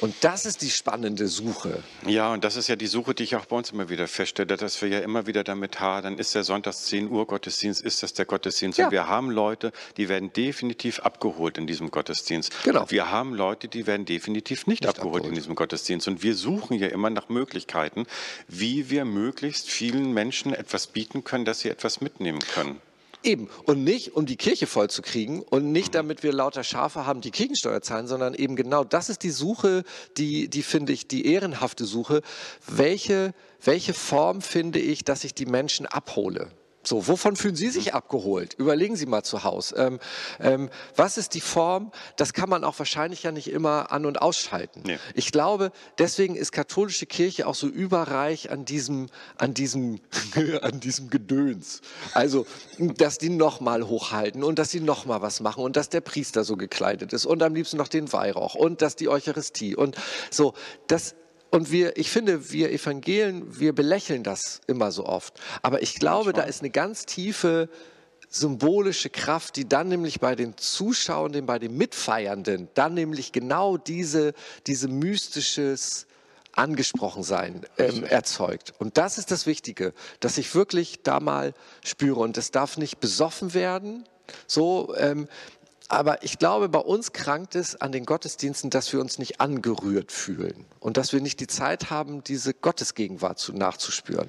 Und 0.00 0.14
das 0.20 0.46
ist 0.46 0.62
die 0.62 0.70
spannende 0.70 1.26
Suche. 1.26 1.82
Ja, 2.06 2.32
und 2.32 2.44
das 2.44 2.54
ist 2.56 2.68
ja 2.68 2.76
die 2.76 2.86
Suche, 2.86 3.14
die 3.14 3.24
ich 3.24 3.34
auch 3.34 3.46
bei 3.46 3.56
uns 3.56 3.70
immer 3.70 3.88
wieder 3.88 4.06
feststelle, 4.06 4.56
dass 4.56 4.80
wir 4.80 4.88
ja 4.88 5.00
immer 5.00 5.26
wieder 5.26 5.42
damit 5.42 5.80
hadern, 5.80 6.18
ist 6.18 6.34
der 6.36 6.44
Sonntags 6.44 6.84
10 6.84 7.10
Uhr 7.10 7.26
Gottesdienst, 7.26 7.82
ist 7.82 8.02
das 8.04 8.14
der 8.14 8.24
Gottesdienst? 8.24 8.78
Ja. 8.78 8.86
Und 8.86 8.92
wir 8.92 9.08
haben 9.08 9.30
Leute, 9.30 9.72
die 9.96 10.08
werden 10.08 10.32
definitiv 10.32 11.00
abgeholt 11.00 11.58
in 11.58 11.66
diesem 11.66 11.90
Gottesdienst. 11.90 12.52
Genau. 12.62 12.82
Und 12.82 12.92
wir 12.92 13.10
haben 13.10 13.34
Leute, 13.34 13.66
die 13.66 13.88
werden 13.88 14.06
definitiv 14.06 14.68
nicht, 14.68 14.86
abgeholt, 14.86 15.16
abgeholt. 15.16 15.28
in 15.30 15.34
diesem 15.34 15.56
Gottesdienst. 15.56 16.06
Und 16.06 16.22
wir 16.22 16.36
suchen 16.36 16.78
ja 16.78 16.88
immer 16.88 17.10
nach 17.10 17.28
Möglichkeiten, 17.28 18.06
wie 18.46 18.90
wir 18.90 19.04
möglichst 19.04 19.68
vielen 19.68 20.12
Menschen 20.12 20.54
etwas 20.54 20.86
bieten 20.86 21.24
können, 21.24 21.44
dass 21.44 21.60
sie 21.60 21.70
etwas 21.70 22.00
mitnehmen 22.00 22.40
können. 22.54 22.80
Eben. 23.22 23.48
Und 23.64 23.82
nicht, 23.82 24.14
um 24.14 24.26
die 24.26 24.36
Kirche 24.36 24.66
voll 24.66 24.88
zu 24.90 25.02
kriegen 25.02 25.42
und 25.42 25.72
nicht, 25.72 25.94
damit 25.94 26.22
wir 26.22 26.32
lauter 26.32 26.62
Schafe 26.62 27.04
haben, 27.04 27.20
die 27.20 27.30
Kirchensteuer 27.30 27.82
zahlen, 27.82 28.06
sondern 28.06 28.34
eben 28.34 28.54
genau 28.54 28.84
das 28.84 29.08
ist 29.08 29.22
die 29.22 29.30
Suche, 29.30 29.82
die, 30.16 30.48
die 30.48 30.62
finde 30.62 30.92
ich, 30.92 31.08
die 31.08 31.26
ehrenhafte 31.26 31.84
Suche. 31.84 32.22
Welche, 32.66 33.34
welche 33.62 33.92
Form 33.92 34.40
finde 34.40 34.78
ich, 34.78 35.04
dass 35.04 35.24
ich 35.24 35.34
die 35.34 35.46
Menschen 35.46 35.86
abhole? 35.86 36.50
So, 36.88 37.06
wovon 37.06 37.36
fühlen 37.36 37.54
Sie 37.54 37.68
sich 37.68 37.92
abgeholt? 37.92 38.54
Überlegen 38.54 38.96
Sie 38.96 39.04
mal 39.04 39.22
zu 39.22 39.44
Hause. 39.44 39.76
Ähm, 39.76 39.98
ähm, 40.40 40.70
was 40.96 41.18
ist 41.18 41.34
die 41.34 41.42
Form? 41.42 41.92
Das 42.16 42.32
kann 42.32 42.48
man 42.48 42.64
auch 42.64 42.78
wahrscheinlich 42.78 43.24
ja 43.24 43.30
nicht 43.30 43.50
immer 43.50 43.92
an- 43.92 44.06
und 44.06 44.22
ausschalten. 44.22 44.84
Nee. 44.86 44.98
Ich 45.12 45.30
glaube, 45.30 45.70
deswegen 45.98 46.34
ist 46.34 46.50
katholische 46.50 47.04
Kirche 47.04 47.46
auch 47.46 47.54
so 47.54 47.66
überreich 47.66 48.50
an 48.50 48.64
diesem, 48.64 49.10
an 49.36 49.52
diesem, 49.52 50.00
an 50.62 50.80
diesem 50.80 51.10
Gedöns. 51.10 51.82
Also, 52.14 52.46
dass 52.78 53.18
die 53.18 53.28
nochmal 53.28 53.86
hochhalten 53.86 54.42
und 54.42 54.58
dass 54.58 54.70
sie 54.70 54.80
nochmal 54.80 55.20
was 55.20 55.40
machen 55.40 55.62
und 55.64 55.76
dass 55.76 55.90
der 55.90 56.00
Priester 56.00 56.42
so 56.42 56.56
gekleidet 56.56 57.12
ist 57.12 57.26
und 57.26 57.42
am 57.42 57.54
liebsten 57.54 57.76
noch 57.76 57.88
den 57.88 58.10
Weihrauch 58.14 58.54
und 58.54 58.80
dass 58.80 58.96
die 58.96 59.10
Eucharistie 59.10 59.76
und 59.76 59.94
so. 60.30 60.54
Das, 60.86 61.14
und 61.50 61.70
wir, 61.70 61.96
ich 61.96 62.10
finde, 62.10 62.50
wir 62.52 62.70
Evangelien, 62.70 63.58
wir 63.58 63.74
belächeln 63.74 64.22
das 64.22 64.60
immer 64.66 64.92
so 64.92 65.06
oft. 65.06 65.34
Aber 65.62 65.82
ich 65.82 65.94
glaube, 65.94 66.32
da 66.32 66.42
ist 66.42 66.60
eine 66.60 66.70
ganz 66.70 67.06
tiefe 67.06 67.68
symbolische 68.28 69.08
Kraft, 69.08 69.56
die 69.56 69.68
dann 69.68 69.88
nämlich 69.88 70.20
bei 70.20 70.34
den 70.34 70.56
Zuschauenden, 70.56 71.46
bei 71.46 71.58
den 71.58 71.76
Mitfeiernden, 71.76 72.68
dann 72.74 72.94
nämlich 72.94 73.32
genau 73.32 73.78
diese, 73.78 74.34
diese 74.66 74.88
mystisches 74.88 76.06
Angesprochensein 76.52 77.64
ähm, 77.78 78.04
erzeugt. 78.04 78.74
Und 78.78 78.98
das 78.98 79.16
ist 79.16 79.30
das 79.30 79.46
Wichtige, 79.46 79.94
dass 80.20 80.38
ich 80.38 80.54
wirklich 80.54 81.02
da 81.02 81.20
mal 81.20 81.54
spüre. 81.84 82.20
Und 82.20 82.36
es 82.36 82.50
darf 82.50 82.76
nicht 82.76 83.00
besoffen 83.00 83.54
werden, 83.54 84.04
so, 84.46 84.94
ähm, 84.98 85.28
aber 85.88 86.22
ich 86.22 86.38
glaube, 86.38 86.68
bei 86.68 86.78
uns 86.78 87.12
krankt 87.12 87.54
es 87.54 87.80
an 87.80 87.92
den 87.92 88.04
Gottesdiensten, 88.04 88.70
dass 88.70 88.92
wir 88.92 89.00
uns 89.00 89.18
nicht 89.18 89.40
angerührt 89.40 90.12
fühlen 90.12 90.66
und 90.80 90.98
dass 90.98 91.12
wir 91.12 91.20
nicht 91.20 91.40
die 91.40 91.46
Zeit 91.46 91.90
haben, 91.90 92.22
diese 92.22 92.52
Gottesgegenwart 92.52 93.38
zu, 93.38 93.54
nachzuspüren. 93.54 94.28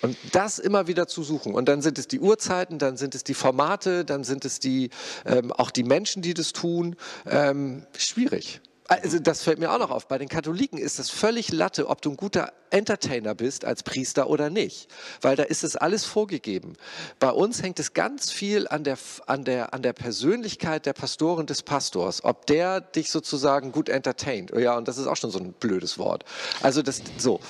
Und 0.00 0.16
das 0.32 0.58
immer 0.58 0.86
wieder 0.86 1.08
zu 1.08 1.24
suchen. 1.24 1.54
Und 1.54 1.68
dann 1.68 1.82
sind 1.82 1.98
es 1.98 2.06
die 2.06 2.20
Uhrzeiten, 2.20 2.78
dann 2.78 2.96
sind 2.96 3.14
es 3.16 3.24
die 3.24 3.34
Formate, 3.34 4.04
dann 4.04 4.22
sind 4.22 4.44
es 4.44 4.60
die, 4.60 4.90
ähm, 5.24 5.52
auch 5.52 5.70
die 5.70 5.82
Menschen, 5.82 6.22
die 6.22 6.34
das 6.34 6.52
tun. 6.52 6.94
Ähm, 7.26 7.84
schwierig. 7.96 8.60
Also 8.90 9.18
das 9.18 9.42
fällt 9.42 9.58
mir 9.58 9.70
auch 9.70 9.78
noch 9.78 9.90
auf. 9.90 10.08
Bei 10.08 10.16
den 10.16 10.30
Katholiken 10.30 10.78
ist 10.78 10.98
das 10.98 11.10
völlig 11.10 11.52
Latte, 11.52 11.88
ob 11.88 12.00
du 12.00 12.10
ein 12.10 12.16
guter 12.16 12.54
Entertainer 12.70 13.34
bist 13.34 13.66
als 13.66 13.82
Priester 13.82 14.30
oder 14.30 14.48
nicht. 14.48 14.88
Weil 15.20 15.36
da 15.36 15.42
ist 15.42 15.62
es 15.62 15.76
alles 15.76 16.06
vorgegeben. 16.06 16.72
Bei 17.20 17.30
uns 17.30 17.62
hängt 17.62 17.78
es 17.80 17.92
ganz 17.92 18.32
viel 18.32 18.66
an 18.66 18.84
der, 18.84 18.96
an 19.26 19.44
der, 19.44 19.74
an 19.74 19.82
der 19.82 19.92
Persönlichkeit 19.92 20.86
der 20.86 20.94
Pastorin 20.94 21.44
des 21.44 21.62
Pastors. 21.62 22.24
Ob 22.24 22.46
der 22.46 22.80
dich 22.80 23.10
sozusagen 23.10 23.72
gut 23.72 23.90
entertaint. 23.90 24.52
Ja, 24.56 24.78
und 24.78 24.88
das 24.88 24.96
ist 24.96 25.06
auch 25.06 25.16
schon 25.16 25.30
so 25.30 25.38
ein 25.38 25.52
blödes 25.52 25.98
Wort. 25.98 26.24
Also 26.62 26.80
das, 26.80 27.02
so. 27.18 27.40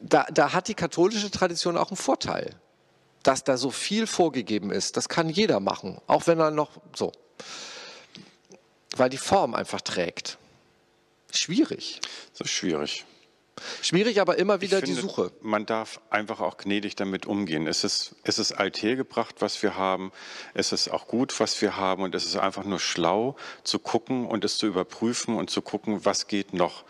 Da, 0.00 0.24
da 0.32 0.54
hat 0.54 0.68
die 0.68 0.74
katholische 0.74 1.30
Tradition 1.30 1.76
auch 1.76 1.90
einen 1.90 1.98
Vorteil. 1.98 2.48
Dass 3.22 3.44
da 3.44 3.58
so 3.58 3.70
viel 3.70 4.06
vorgegeben 4.06 4.70
ist. 4.70 4.96
Das 4.96 5.10
kann 5.10 5.28
jeder 5.28 5.60
machen. 5.60 5.98
Auch 6.06 6.26
wenn 6.26 6.40
er 6.40 6.50
noch 6.50 6.70
so 6.96 7.12
weil 8.98 9.10
die 9.10 9.18
Form 9.18 9.54
einfach 9.54 9.80
trägt. 9.80 10.38
Schwierig. 11.32 12.00
Ist 12.38 12.50
schwierig. 12.50 13.04
Schwierig, 13.82 14.20
aber 14.20 14.36
immer 14.38 14.60
wieder 14.60 14.78
Ich 14.78 14.84
die 14.84 14.94
finde, 14.94 15.08
Suche. 15.08 15.32
Man 15.40 15.64
darf 15.66 16.00
einfach 16.10 16.40
auch 16.40 16.56
gnädig 16.56 16.96
damit 16.96 17.26
umgehen. 17.26 17.66
Es 17.66 17.84
ist, 17.84 18.16
es 18.24 18.38
ist 18.38 18.52
althergebracht, 18.52 19.36
was 19.40 19.62
wir 19.62 19.76
haben. 19.76 20.12
Es 20.54 20.72
ist 20.72 20.88
auch 20.88 21.06
gut, 21.06 21.38
was 21.38 21.60
wir 21.62 21.76
haben. 21.76 22.02
Und 22.02 22.14
es 22.14 22.24
ist 22.24 22.36
einfach 22.36 22.64
nur 22.64 22.80
schlau 22.80 23.36
zu 23.62 23.78
gucken 23.78 24.26
und 24.26 24.44
es 24.44 24.58
zu 24.58 24.66
überprüfen 24.66 25.36
und 25.36 25.50
zu 25.50 25.62
gucken, 25.62 26.04
was 26.04 26.26
geht 26.26 26.52
noch. 26.52 26.84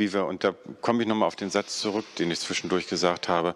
Wie 0.00 0.12
wir, 0.12 0.24
und 0.24 0.44
da 0.44 0.54
komme 0.80 1.02
ich 1.02 1.08
nochmal 1.08 1.26
auf 1.26 1.36
den 1.36 1.50
Satz 1.50 1.78
zurück, 1.78 2.06
den 2.18 2.30
ich 2.30 2.40
zwischendurch 2.40 2.88
gesagt 2.88 3.28
habe. 3.28 3.54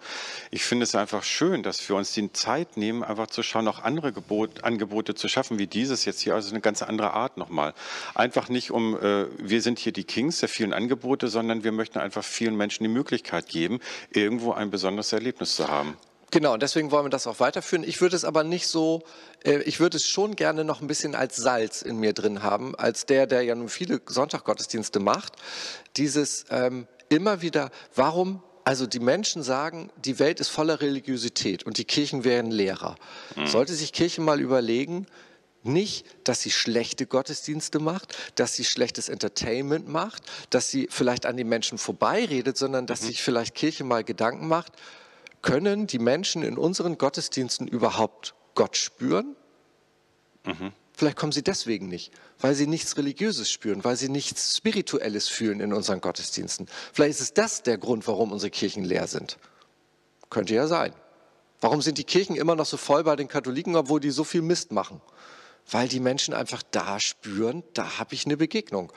Ich 0.51 0.63
finde 0.63 0.83
es 0.83 0.93
einfach 0.93 1.23
schön, 1.23 1.63
dass 1.63 1.89
wir 1.89 1.95
uns 1.95 2.13
die 2.13 2.31
Zeit 2.31 2.77
nehmen, 2.77 3.03
einfach 3.03 3.27
zu 3.27 3.43
schauen, 3.43 3.67
auch 3.67 3.79
andere 3.83 4.13
Gebot, 4.13 4.63
Angebote 4.63 5.15
zu 5.15 5.27
schaffen, 5.27 5.59
wie 5.59 5.67
dieses 5.67 6.05
jetzt 6.05 6.21
hier, 6.21 6.35
also 6.35 6.51
eine 6.51 6.61
ganz 6.61 6.83
andere 6.83 7.13
Art 7.13 7.37
nochmal. 7.37 7.73
Einfach 8.13 8.47
nicht 8.47 8.71
um, 8.71 8.95
äh, 8.95 9.25
wir 9.39 9.61
sind 9.61 9.79
hier 9.79 9.91
die 9.91 10.03
Kings 10.03 10.39
der 10.39 10.47
vielen 10.47 10.71
Angebote, 10.71 11.27
sondern 11.27 11.63
wir 11.63 11.71
möchten 11.71 11.99
einfach 11.99 12.23
vielen 12.23 12.55
Menschen 12.55 12.83
die 12.83 12.89
Möglichkeit 12.89 13.47
geben, 13.47 13.79
irgendwo 14.11 14.53
ein 14.53 14.69
besonderes 14.69 15.11
Erlebnis 15.13 15.55
zu 15.55 15.67
haben. 15.67 15.97
Genau, 16.35 16.51
und 16.51 16.61
deswegen 16.61 16.91
wollen 16.91 17.05
wir 17.05 17.09
das 17.09 17.27
auch 17.27 17.39
weiterführen. 17.39 17.85
Ich 17.85 18.01
würde 18.01 18.17
es 18.17 18.25
aber 18.25 18.43
nicht 18.43 18.67
so, 18.67 19.03
äh, 19.45 19.59
ich 19.59 19.79
würde 19.79 19.95
es 19.95 20.05
schon 20.05 20.35
gerne 20.35 20.65
noch 20.65 20.81
ein 20.81 20.87
bisschen 20.87 21.15
als 21.15 21.37
Salz 21.37 21.81
in 21.81 21.95
mir 21.95 22.11
drin 22.11 22.43
haben, 22.43 22.75
als 22.75 23.05
der, 23.05 23.25
der 23.25 23.43
ja 23.43 23.55
nun 23.55 23.69
viele 23.69 24.01
Sonntaggottesdienste 24.05 24.99
macht. 24.99 25.31
Dieses, 25.95 26.43
ähm, 26.49 26.87
immer 27.07 27.41
wieder, 27.41 27.71
warum 27.95 28.43
also 28.65 28.85
die 28.85 28.99
Menschen 28.99 29.43
sagen, 29.43 29.89
die 29.95 30.19
Welt 30.19 30.41
ist 30.41 30.49
voller 30.49 30.81
Religiosität 30.81 31.63
und 31.63 31.77
die 31.77 31.85
Kirchen 31.85 32.25
wären 32.25 32.51
Lehrer. 32.51 32.97
Mhm. 33.37 33.47
Sollte 33.47 33.73
sich 33.73 33.93
Kirchen 33.93 34.25
mal 34.25 34.41
überlegen, 34.41 35.07
nicht, 35.63 36.05
dass 36.25 36.41
sie 36.41 36.51
schlechte 36.51 37.05
Gottesdienste 37.05 37.79
macht, 37.79 38.13
dass 38.35 38.55
sie 38.55 38.65
schlechtes 38.65 39.07
Entertainment 39.07 39.87
macht, 39.87 40.23
dass 40.49 40.69
sie 40.69 40.89
vielleicht 40.91 41.25
an 41.25 41.37
den 41.37 41.47
Menschen 41.47 41.77
vorbeiredet, 41.77 42.57
sondern 42.57 42.87
dass 42.87 43.03
mhm. 43.03 43.05
sich 43.05 43.23
vielleicht 43.23 43.55
Kirche 43.55 43.85
mal 43.85 44.03
Gedanken 44.03 44.49
macht, 44.49 44.73
können 45.45 45.85
die 45.85 45.99
Menschen 45.99 46.41
in 46.41 46.57
unseren 46.57 46.97
Gottesdiensten 46.97 47.67
überhaupt 47.67 48.33
Gott 48.55 48.75
spüren? 48.77 49.35
Mhm. 50.43 50.73
Vielleicht 50.91 51.17
kommen 51.17 51.31
sie 51.31 51.43
deswegen 51.43 51.87
nicht, 51.87 52.11
weil 52.39 52.55
sie 52.55 52.65
nichts 52.65 52.97
Religiöses 52.97 53.51
spüren, 53.51 53.83
weil 53.83 53.95
sie 53.95 54.09
nichts 54.09 54.57
Spirituelles 54.57 55.27
fühlen 55.27 55.59
in 55.59 55.71
unseren 55.71 56.01
Gottesdiensten. 56.01 56.67
Vielleicht 56.93 57.19
ist 57.19 57.37
das 57.37 57.61
der 57.61 57.77
Grund, 57.77 58.07
warum 58.07 58.31
unsere 58.31 58.49
Kirchen 58.49 58.83
leer 58.83 59.05
sind. 59.05 59.37
Könnte 60.31 60.55
ja 60.55 60.65
sein. 60.65 60.93
Warum 61.61 61.81
sind 61.83 61.99
die 61.99 62.05
Kirchen 62.05 62.35
immer 62.35 62.55
noch 62.55 62.65
so 62.65 62.77
voll 62.77 63.03
bei 63.03 63.15
den 63.15 63.27
Katholiken, 63.27 63.75
obwohl 63.75 63.99
die 63.99 64.09
so 64.09 64.23
viel 64.23 64.41
Mist 64.41 64.71
machen? 64.71 64.99
Weil 65.69 65.87
die 65.87 65.99
Menschen 65.99 66.33
einfach 66.33 66.63
da 66.71 66.99
spüren, 66.99 67.61
da 67.75 67.99
habe 67.99 68.15
ich 68.15 68.25
eine 68.25 68.35
Begegnung. 68.35 68.91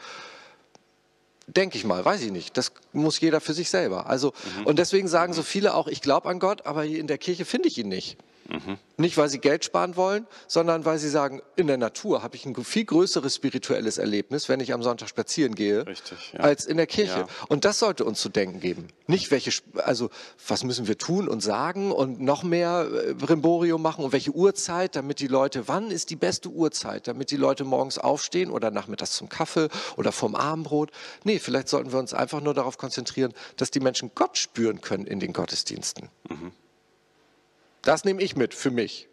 Denke 1.48 1.78
ich 1.78 1.84
mal, 1.84 2.04
weiß 2.04 2.22
ich 2.22 2.30
nicht. 2.30 2.56
Das 2.56 2.72
muss 2.92 3.20
jeder 3.20 3.40
für 3.40 3.54
sich 3.54 3.70
selber. 3.70 4.06
Also, 4.06 4.32
mhm. 4.58 4.66
und 4.66 4.78
deswegen 4.78 5.08
sagen 5.08 5.32
so 5.32 5.42
viele 5.42 5.74
auch, 5.74 5.88
ich 5.88 6.02
glaube 6.02 6.28
an 6.28 6.38
Gott, 6.38 6.66
aber 6.66 6.82
hier 6.82 7.00
in 7.00 7.06
der 7.06 7.18
Kirche 7.18 7.44
finde 7.44 7.68
ich 7.68 7.78
ihn 7.78 7.88
nicht. 7.88 8.18
Mhm. 8.48 8.78
Nicht, 8.96 9.16
weil 9.18 9.28
sie 9.28 9.38
Geld 9.38 9.64
sparen 9.64 9.94
wollen, 9.96 10.26
sondern 10.46 10.84
weil 10.86 10.98
sie 10.98 11.10
sagen, 11.10 11.42
in 11.56 11.66
der 11.66 11.76
Natur 11.76 12.22
habe 12.22 12.34
ich 12.34 12.46
ein 12.46 12.54
viel 12.64 12.84
größeres 12.84 13.34
spirituelles 13.34 13.98
Erlebnis, 13.98 14.48
wenn 14.48 14.60
ich 14.60 14.72
am 14.72 14.82
Sonntag 14.82 15.08
spazieren 15.08 15.54
gehe, 15.54 15.86
Richtig, 15.86 16.32
ja. 16.32 16.40
als 16.40 16.64
in 16.64 16.78
der 16.78 16.86
Kirche. 16.86 17.20
Ja. 17.20 17.26
Und 17.48 17.66
das 17.66 17.78
sollte 17.78 18.04
uns 18.04 18.20
zu 18.20 18.30
denken 18.30 18.60
geben. 18.60 18.88
Nicht 19.06 19.30
welche, 19.30 19.50
also 19.76 20.08
was 20.46 20.64
müssen 20.64 20.88
wir 20.88 20.96
tun 20.96 21.28
und 21.28 21.42
sagen 21.42 21.92
und 21.92 22.20
noch 22.20 22.42
mehr 22.42 22.88
äh, 22.90 23.14
Brimborium 23.14 23.82
machen 23.82 24.04
und 24.04 24.12
welche 24.12 24.30
Uhrzeit, 24.30 24.96
damit 24.96 25.20
die 25.20 25.28
Leute, 25.28 25.68
wann 25.68 25.90
ist 25.90 26.08
die 26.08 26.16
beste 26.16 26.48
Uhrzeit, 26.48 27.06
damit 27.06 27.30
die 27.30 27.36
Leute 27.36 27.64
morgens 27.64 27.98
aufstehen 27.98 28.50
oder 28.50 28.70
nachmittags 28.70 29.12
zum 29.12 29.28
Kaffee 29.28 29.68
oder 29.96 30.10
vom 30.10 30.34
Abendbrot. 30.34 30.90
Nee, 31.22 31.38
vielleicht 31.38 31.68
sollten 31.68 31.92
wir 31.92 31.98
uns 31.98 32.14
einfach 32.14 32.40
nur 32.40 32.54
darauf 32.54 32.78
konzentrieren, 32.78 33.34
dass 33.56 33.70
die 33.70 33.80
Menschen 33.80 34.10
Gott 34.14 34.38
spüren 34.38 34.80
können 34.80 35.06
in 35.06 35.20
den 35.20 35.34
Gottesdiensten. 35.34 36.08
Mhm. 36.30 36.52
Das 37.88 38.04
nehme 38.04 38.20
ich 38.20 38.36
mit 38.36 38.52
für 38.52 38.70
mich. 38.70 39.08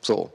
So. 0.00 0.32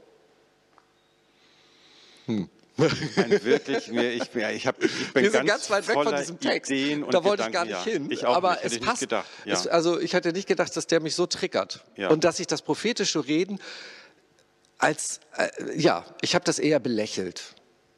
Hm. 2.24 2.48
Ein 2.78 3.44
wirklich, 3.44 3.86
ich, 3.90 4.34
ich, 4.34 4.66
hab, 4.66 4.82
ich 4.82 5.12
bin 5.12 5.24
Wir 5.24 5.30
sind 5.30 5.44
ganz, 5.44 5.68
ganz 5.68 5.70
weit 5.70 5.88
weg 5.88 6.04
von 6.04 6.16
diesem 6.16 6.40
Text. 6.40 6.72
da 7.10 7.22
wollte 7.22 7.42
ich 7.42 7.52
gar 7.52 7.66
nicht 7.66 7.74
ja. 7.74 7.84
hin. 7.84 8.10
Ich 8.10 8.24
auch 8.24 8.34
aber 8.34 8.54
nicht, 8.54 8.64
es 8.64 8.80
passt. 8.80 9.00
Gedacht, 9.00 9.26
ja. 9.44 9.52
es, 9.52 9.66
also 9.66 10.00
ich 10.00 10.14
hatte 10.14 10.32
nicht 10.32 10.48
gedacht, 10.48 10.74
dass 10.74 10.86
der 10.86 11.00
mich 11.00 11.14
so 11.14 11.26
triggert. 11.26 11.84
Ja. 11.96 12.08
Und 12.08 12.24
dass 12.24 12.40
ich 12.40 12.46
das 12.46 12.62
prophetische 12.62 13.26
Reden 13.26 13.60
als, 14.78 15.20
äh, 15.36 15.50
ja, 15.78 16.06
ich 16.22 16.34
habe 16.34 16.46
das 16.46 16.58
eher 16.58 16.80
belächelt. 16.80 17.56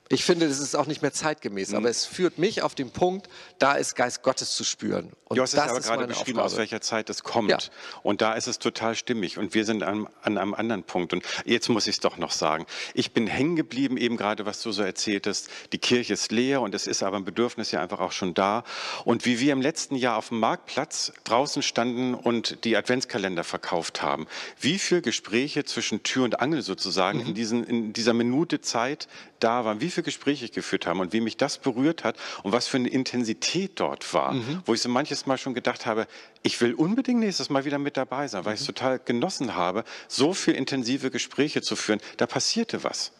Ich 0.08 0.24
finde, 0.24 0.48
das 0.48 0.60
ist 0.60 0.76
auch 0.76 0.86
nicht 0.86 1.02
mehr 1.02 1.12
zeitgemäß, 1.12 1.70
mhm. 1.70 1.76
aber 1.76 1.88
es 1.88 2.06
führt 2.06 2.38
mich 2.38 2.62
auf 2.62 2.74
den 2.74 2.90
Punkt, 2.90 3.28
da 3.58 3.74
ist 3.74 3.96
Geist 3.96 4.22
Gottes 4.22 4.54
zu 4.54 4.62
spüren. 4.62 5.12
Und 5.28 5.36
du 5.38 5.42
hast 5.42 5.54
es 5.54 5.58
aber 5.58 5.80
gerade 5.80 6.06
beschrieben, 6.06 6.38
Aufgabe. 6.38 6.44
aus 6.44 6.56
welcher 6.56 6.80
Zeit 6.80 7.10
es 7.10 7.24
kommt. 7.24 7.50
Ja. 7.50 7.58
Und 8.04 8.20
da 8.20 8.34
ist 8.34 8.46
es 8.46 8.60
total 8.60 8.94
stimmig. 8.94 9.38
Und 9.38 9.54
wir 9.54 9.64
sind 9.64 9.82
an, 9.82 10.06
an 10.22 10.38
einem 10.38 10.54
anderen 10.54 10.84
Punkt. 10.84 11.12
Und 11.12 11.24
jetzt 11.44 11.68
muss 11.68 11.88
ich 11.88 11.96
es 11.96 12.00
doch 12.00 12.18
noch 12.18 12.30
sagen. 12.30 12.66
Ich 12.94 13.12
bin 13.12 13.26
hängen 13.26 13.56
geblieben, 13.56 13.96
eben 13.96 14.16
gerade, 14.16 14.46
was 14.46 14.62
du 14.62 14.70
so 14.70 14.82
erzähltest. 14.82 15.48
Die 15.72 15.78
Kirche 15.78 16.12
ist 16.12 16.30
leer 16.30 16.60
und 16.60 16.74
es 16.76 16.86
ist 16.86 17.02
aber 17.02 17.16
ein 17.16 17.24
Bedürfnis 17.24 17.72
ja 17.72 17.80
einfach 17.80 17.98
auch 17.98 18.12
schon 18.12 18.34
da. 18.34 18.62
Und 19.04 19.26
wie 19.26 19.40
wir 19.40 19.52
im 19.52 19.60
letzten 19.60 19.96
Jahr 19.96 20.16
auf 20.16 20.28
dem 20.28 20.38
Marktplatz 20.38 21.12
draußen 21.24 21.62
standen 21.62 22.14
und 22.14 22.64
die 22.64 22.76
Adventskalender 22.76 23.42
verkauft 23.42 24.02
haben. 24.02 24.28
Wie 24.60 24.78
viele 24.78 25.02
Gespräche 25.02 25.64
zwischen 25.64 26.04
Tür 26.04 26.22
und 26.22 26.38
Angel 26.38 26.62
sozusagen 26.62 27.18
mhm. 27.18 27.26
in, 27.26 27.34
diesen, 27.34 27.64
in 27.64 27.92
dieser 27.92 28.12
Minute 28.12 28.60
Zeit 28.60 29.08
da 29.40 29.64
waren. 29.64 29.80
Wie 29.80 29.90
viele 29.96 30.04
Gespräche 30.04 30.48
geführt 30.48 30.86
habe 30.86 31.00
und 31.00 31.12
wie 31.12 31.20
mich 31.20 31.36
das 31.36 31.58
berührt 31.58 32.04
hat 32.04 32.16
und 32.42 32.52
was 32.52 32.66
für 32.66 32.76
eine 32.76 32.88
Intensität 32.88 33.80
dort 33.80 34.12
war, 34.14 34.32
mhm. 34.32 34.62
wo 34.64 34.74
ich 34.74 34.82
so 34.82 34.88
manches 34.88 35.26
Mal 35.26 35.38
schon 35.38 35.54
gedacht 35.54 35.86
habe, 35.86 36.06
ich 36.42 36.60
will 36.60 36.74
unbedingt 36.74 37.20
nächstes 37.20 37.50
Mal 37.50 37.64
wieder 37.64 37.78
mit 37.78 37.96
dabei 37.96 38.28
sein, 38.28 38.44
weil 38.44 38.52
mhm. 38.52 38.54
ich 38.56 38.60
es 38.60 38.66
total 38.66 38.98
genossen 38.98 39.54
habe, 39.54 39.84
so 40.08 40.32
viel 40.34 40.54
intensive 40.54 41.10
Gespräche 41.10 41.62
zu 41.62 41.76
führen. 41.76 42.00
Da 42.18 42.26
passierte 42.26 42.84
was. 42.84 43.12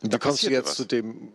Wie 0.00 0.18
kommst 0.18 0.42
du 0.42 0.50
jetzt 0.50 0.68
was. 0.68 0.76
zu 0.76 0.84
dem? 0.84 1.32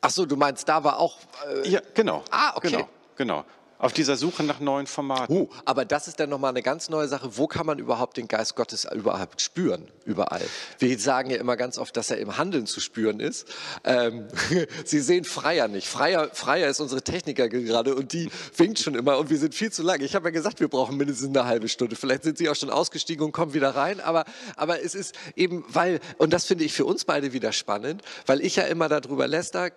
Ach 0.00 0.10
so, 0.10 0.26
du 0.26 0.36
meinst, 0.36 0.68
da 0.68 0.84
war 0.84 0.98
auch. 0.98 1.18
Äh 1.64 1.68
ja, 1.68 1.82
genau. 1.94 2.24
Ah, 2.30 2.52
okay. 2.56 2.70
Genau, 2.70 2.88
genau 3.16 3.44
auf 3.78 3.92
dieser 3.92 4.16
Suche 4.16 4.42
nach 4.42 4.60
neuen 4.60 4.86
Formaten. 4.86 5.34
Uh, 5.34 5.48
aber 5.64 5.84
das 5.84 6.08
ist 6.08 6.20
dann 6.20 6.30
nochmal 6.30 6.50
eine 6.50 6.62
ganz 6.62 6.88
neue 6.88 7.08
Sache. 7.08 7.36
Wo 7.36 7.46
kann 7.46 7.66
man 7.66 7.78
überhaupt 7.78 8.16
den 8.16 8.28
Geist 8.28 8.56
Gottes 8.56 8.86
überhaupt 8.92 9.40
spüren? 9.40 9.88
Überall. 10.04 10.42
Wir 10.78 10.98
sagen 10.98 11.30
ja 11.30 11.36
immer 11.36 11.56
ganz 11.56 11.78
oft, 11.78 11.96
dass 11.96 12.10
er 12.10 12.18
im 12.18 12.38
Handeln 12.38 12.66
zu 12.66 12.80
spüren 12.80 13.20
ist. 13.20 13.46
Ähm, 13.84 14.26
Sie 14.84 15.00
sehen 15.00 15.24
Freier 15.24 15.68
nicht. 15.68 15.86
Freier, 15.86 16.30
Freier 16.32 16.68
ist 16.68 16.80
unsere 16.80 17.02
Techniker 17.02 17.48
gerade 17.48 17.94
und 17.94 18.12
die 18.12 18.30
winkt 18.56 18.78
schon 18.80 18.94
immer 18.94 19.18
und 19.18 19.30
wir 19.30 19.38
sind 19.38 19.54
viel 19.54 19.70
zu 19.70 19.82
lang. 19.82 20.00
Ich 20.00 20.14
habe 20.14 20.28
ja 20.28 20.30
gesagt, 20.30 20.60
wir 20.60 20.68
brauchen 20.68 20.96
mindestens 20.96 21.28
eine 21.28 21.44
halbe 21.44 21.68
Stunde. 21.68 21.96
Vielleicht 21.96 22.24
sind 22.24 22.38
Sie 22.38 22.48
auch 22.48 22.56
schon 22.56 22.70
ausgestiegen 22.70 23.24
und 23.24 23.32
kommen 23.32 23.54
wieder 23.54 23.70
rein. 23.70 24.00
Aber, 24.00 24.24
aber 24.56 24.82
es 24.82 24.94
ist 24.94 25.14
eben, 25.36 25.64
weil, 25.68 26.00
und 26.16 26.32
das 26.32 26.44
finde 26.46 26.64
ich 26.64 26.72
für 26.72 26.84
uns 26.84 27.04
beide 27.04 27.32
wieder 27.32 27.52
spannend, 27.52 28.02
weil 28.26 28.40
ich 28.40 28.56
ja 28.56 28.64
immer 28.64 28.88
darüber 28.88 29.28
läster, 29.28 29.70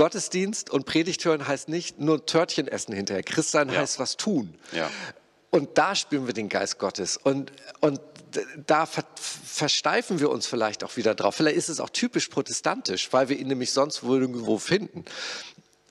Gottesdienst 0.00 0.70
und 0.70 0.86
Predigt 0.86 1.22
hören 1.26 1.46
heißt 1.46 1.68
nicht 1.68 2.00
nur 2.00 2.24
Törtchen 2.24 2.66
essen 2.66 2.94
hinterher. 2.94 3.22
Christsein 3.22 3.68
ja. 3.68 3.80
heißt 3.80 3.98
was 3.98 4.16
tun. 4.16 4.54
Ja. 4.72 4.90
Und 5.50 5.76
da 5.76 5.94
spüren 5.94 6.26
wir 6.26 6.32
den 6.32 6.48
Geist 6.48 6.78
Gottes. 6.78 7.18
Und, 7.18 7.52
und 7.80 8.00
da 8.66 8.86
ver 8.86 9.04
versteifen 9.14 10.18
wir 10.18 10.30
uns 10.30 10.46
vielleicht 10.46 10.84
auch 10.84 10.96
wieder 10.96 11.14
drauf. 11.14 11.34
Vielleicht 11.34 11.58
ist 11.58 11.68
es 11.68 11.80
auch 11.80 11.90
typisch 11.90 12.28
protestantisch, 12.28 13.12
weil 13.12 13.28
wir 13.28 13.38
ihn 13.38 13.48
nämlich 13.48 13.72
sonst 13.72 14.02
wohl 14.02 14.22
irgendwo 14.22 14.56
finden. 14.56 15.04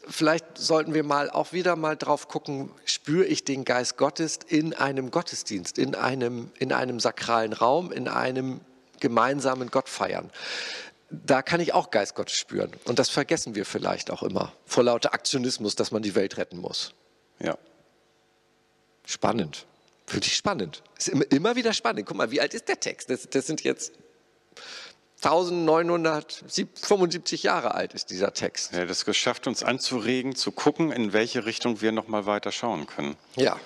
Vielleicht 0.07 0.57
sollten 0.57 0.95
wir 0.95 1.03
mal 1.03 1.29
auch 1.29 1.53
wieder 1.53 1.75
mal 1.75 1.95
drauf 1.95 2.27
gucken, 2.29 2.71
spüre 2.85 3.25
ich 3.25 3.43
den 3.43 3.63
Geist 3.63 3.95
Gottes 3.95 4.39
in 4.47 4.73
einem 4.73 5.11
Gottesdienst, 5.11 5.77
in 5.77 5.93
einem, 5.93 6.49
in 6.57 6.73
einem 6.73 6.99
sakralen 6.99 7.53
Raum, 7.53 7.91
in 7.91 8.07
einem 8.07 8.61
gemeinsamen 8.99 9.69
Gottfeiern 9.69 10.31
da 11.09 11.41
kann 11.41 11.59
ich 11.59 11.73
auch 11.73 11.91
Geist 11.91 12.15
Gottes 12.15 12.35
spüren. 12.35 12.71
Und 12.85 12.99
das 12.99 13.09
vergessen 13.09 13.55
wir 13.55 13.65
vielleicht 13.65 14.11
auch 14.11 14.23
immer 14.23 14.53
vor 14.65 14.83
lauter 14.83 15.13
Aktionismus, 15.13 15.75
dass 15.75 15.91
man 15.91 16.01
die 16.01 16.15
Welt 16.15 16.37
retten 16.37 16.57
muss. 16.57 16.93
Ja. 17.39 17.57
Spannend. 19.05 19.65
Finde 20.05 20.27
ich 20.27 20.35
spannend. 20.35 20.83
Ist 20.97 21.09
immer, 21.09 21.29
immer 21.31 21.55
wieder 21.55 21.73
spannend. 21.73 22.05
Guck 22.05 22.17
mal, 22.17 22.31
wie 22.31 22.41
alt 22.41 22.53
ist 22.53 22.67
der 22.67 22.79
Text? 22.79 23.09
Das, 23.09 23.29
das 23.29 23.47
sind 23.47 23.63
jetzt 23.63 23.93
1975 25.21 27.43
Jahre 27.43 27.75
alt 27.75 27.93
ist 27.93 28.09
dieser 28.09 28.33
Text. 28.33 28.73
Ja, 28.73 28.85
das 28.85 29.05
schafft 29.17 29.47
uns 29.47 29.63
anzuregen, 29.63 30.35
zu 30.35 30.51
gucken, 30.51 30.91
in 30.91 31.11
welche 31.11 31.45
Richtung 31.45 31.81
wir 31.81 31.91
noch 31.91 32.07
mal 32.07 32.25
weiter 32.25 32.51
schauen 32.51 32.87
können. 32.87 33.17
Ja. 33.35 33.59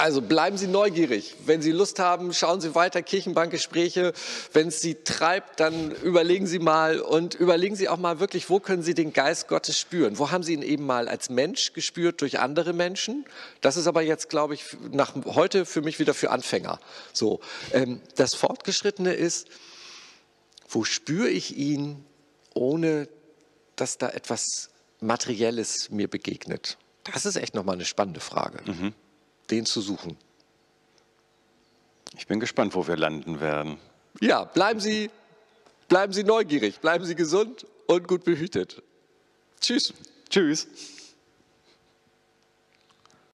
Also 0.00 0.22
bleiben 0.22 0.56
Sie 0.56 0.66
neugierig. 0.66 1.36
Wenn 1.44 1.60
Sie 1.60 1.72
Lust 1.72 1.98
haben, 1.98 2.32
schauen 2.32 2.62
Sie 2.62 2.74
weiter 2.74 3.02
Kirchenbankgespräche. 3.02 4.14
Wenn 4.50 4.68
es 4.68 4.80
Sie 4.80 4.94
treibt, 4.94 5.60
dann 5.60 5.90
überlegen 5.90 6.46
Sie 6.46 6.58
mal 6.58 7.00
und 7.00 7.34
überlegen 7.34 7.76
Sie 7.76 7.86
auch 7.86 7.98
mal 7.98 8.18
wirklich, 8.18 8.48
wo 8.48 8.60
können 8.60 8.82
Sie 8.82 8.94
den 8.94 9.12
Geist 9.12 9.46
Gottes 9.46 9.78
spüren? 9.78 10.18
Wo 10.18 10.30
haben 10.30 10.42
Sie 10.42 10.54
ihn 10.54 10.62
eben 10.62 10.86
mal 10.86 11.06
als 11.06 11.28
Mensch 11.28 11.74
gespürt 11.74 12.22
durch 12.22 12.38
andere 12.38 12.72
Menschen? 12.72 13.26
Das 13.60 13.76
ist 13.76 13.86
aber 13.86 14.00
jetzt, 14.00 14.30
glaube 14.30 14.54
ich, 14.54 14.64
nach 14.90 15.14
heute 15.26 15.66
für 15.66 15.82
mich 15.82 15.98
wieder 15.98 16.14
für 16.14 16.30
Anfänger. 16.30 16.80
So, 17.12 17.40
ähm, 17.72 18.00
das 18.16 18.34
Fortgeschrittene 18.34 19.12
ist, 19.12 19.48
wo 20.66 20.84
spüre 20.84 21.28
ich 21.28 21.58
ihn, 21.58 22.06
ohne 22.54 23.06
dass 23.76 23.98
da 23.98 24.08
etwas 24.08 24.70
Materielles 25.00 25.90
mir 25.90 26.08
begegnet? 26.08 26.78
Das 27.04 27.26
ist 27.26 27.36
echt 27.36 27.54
nochmal 27.54 27.74
eine 27.74 27.84
spannende 27.84 28.20
Frage. 28.20 28.62
Mhm 28.64 28.94
den 29.50 29.66
zu 29.66 29.80
suchen. 29.80 30.16
Ich 32.16 32.26
bin 32.26 32.40
gespannt, 32.40 32.74
wo 32.74 32.86
wir 32.86 32.96
landen 32.96 33.40
werden. 33.40 33.78
Ja, 34.20 34.44
bleiben 34.44 34.80
Sie, 34.80 35.10
bleiben 35.88 36.12
Sie 36.12 36.24
neugierig, 36.24 36.80
bleiben 36.80 37.04
Sie 37.04 37.14
gesund 37.14 37.66
und 37.86 38.08
gut 38.08 38.24
behütet. 38.24 38.82
Tschüss. 39.60 39.94
Tschüss. 40.28 40.66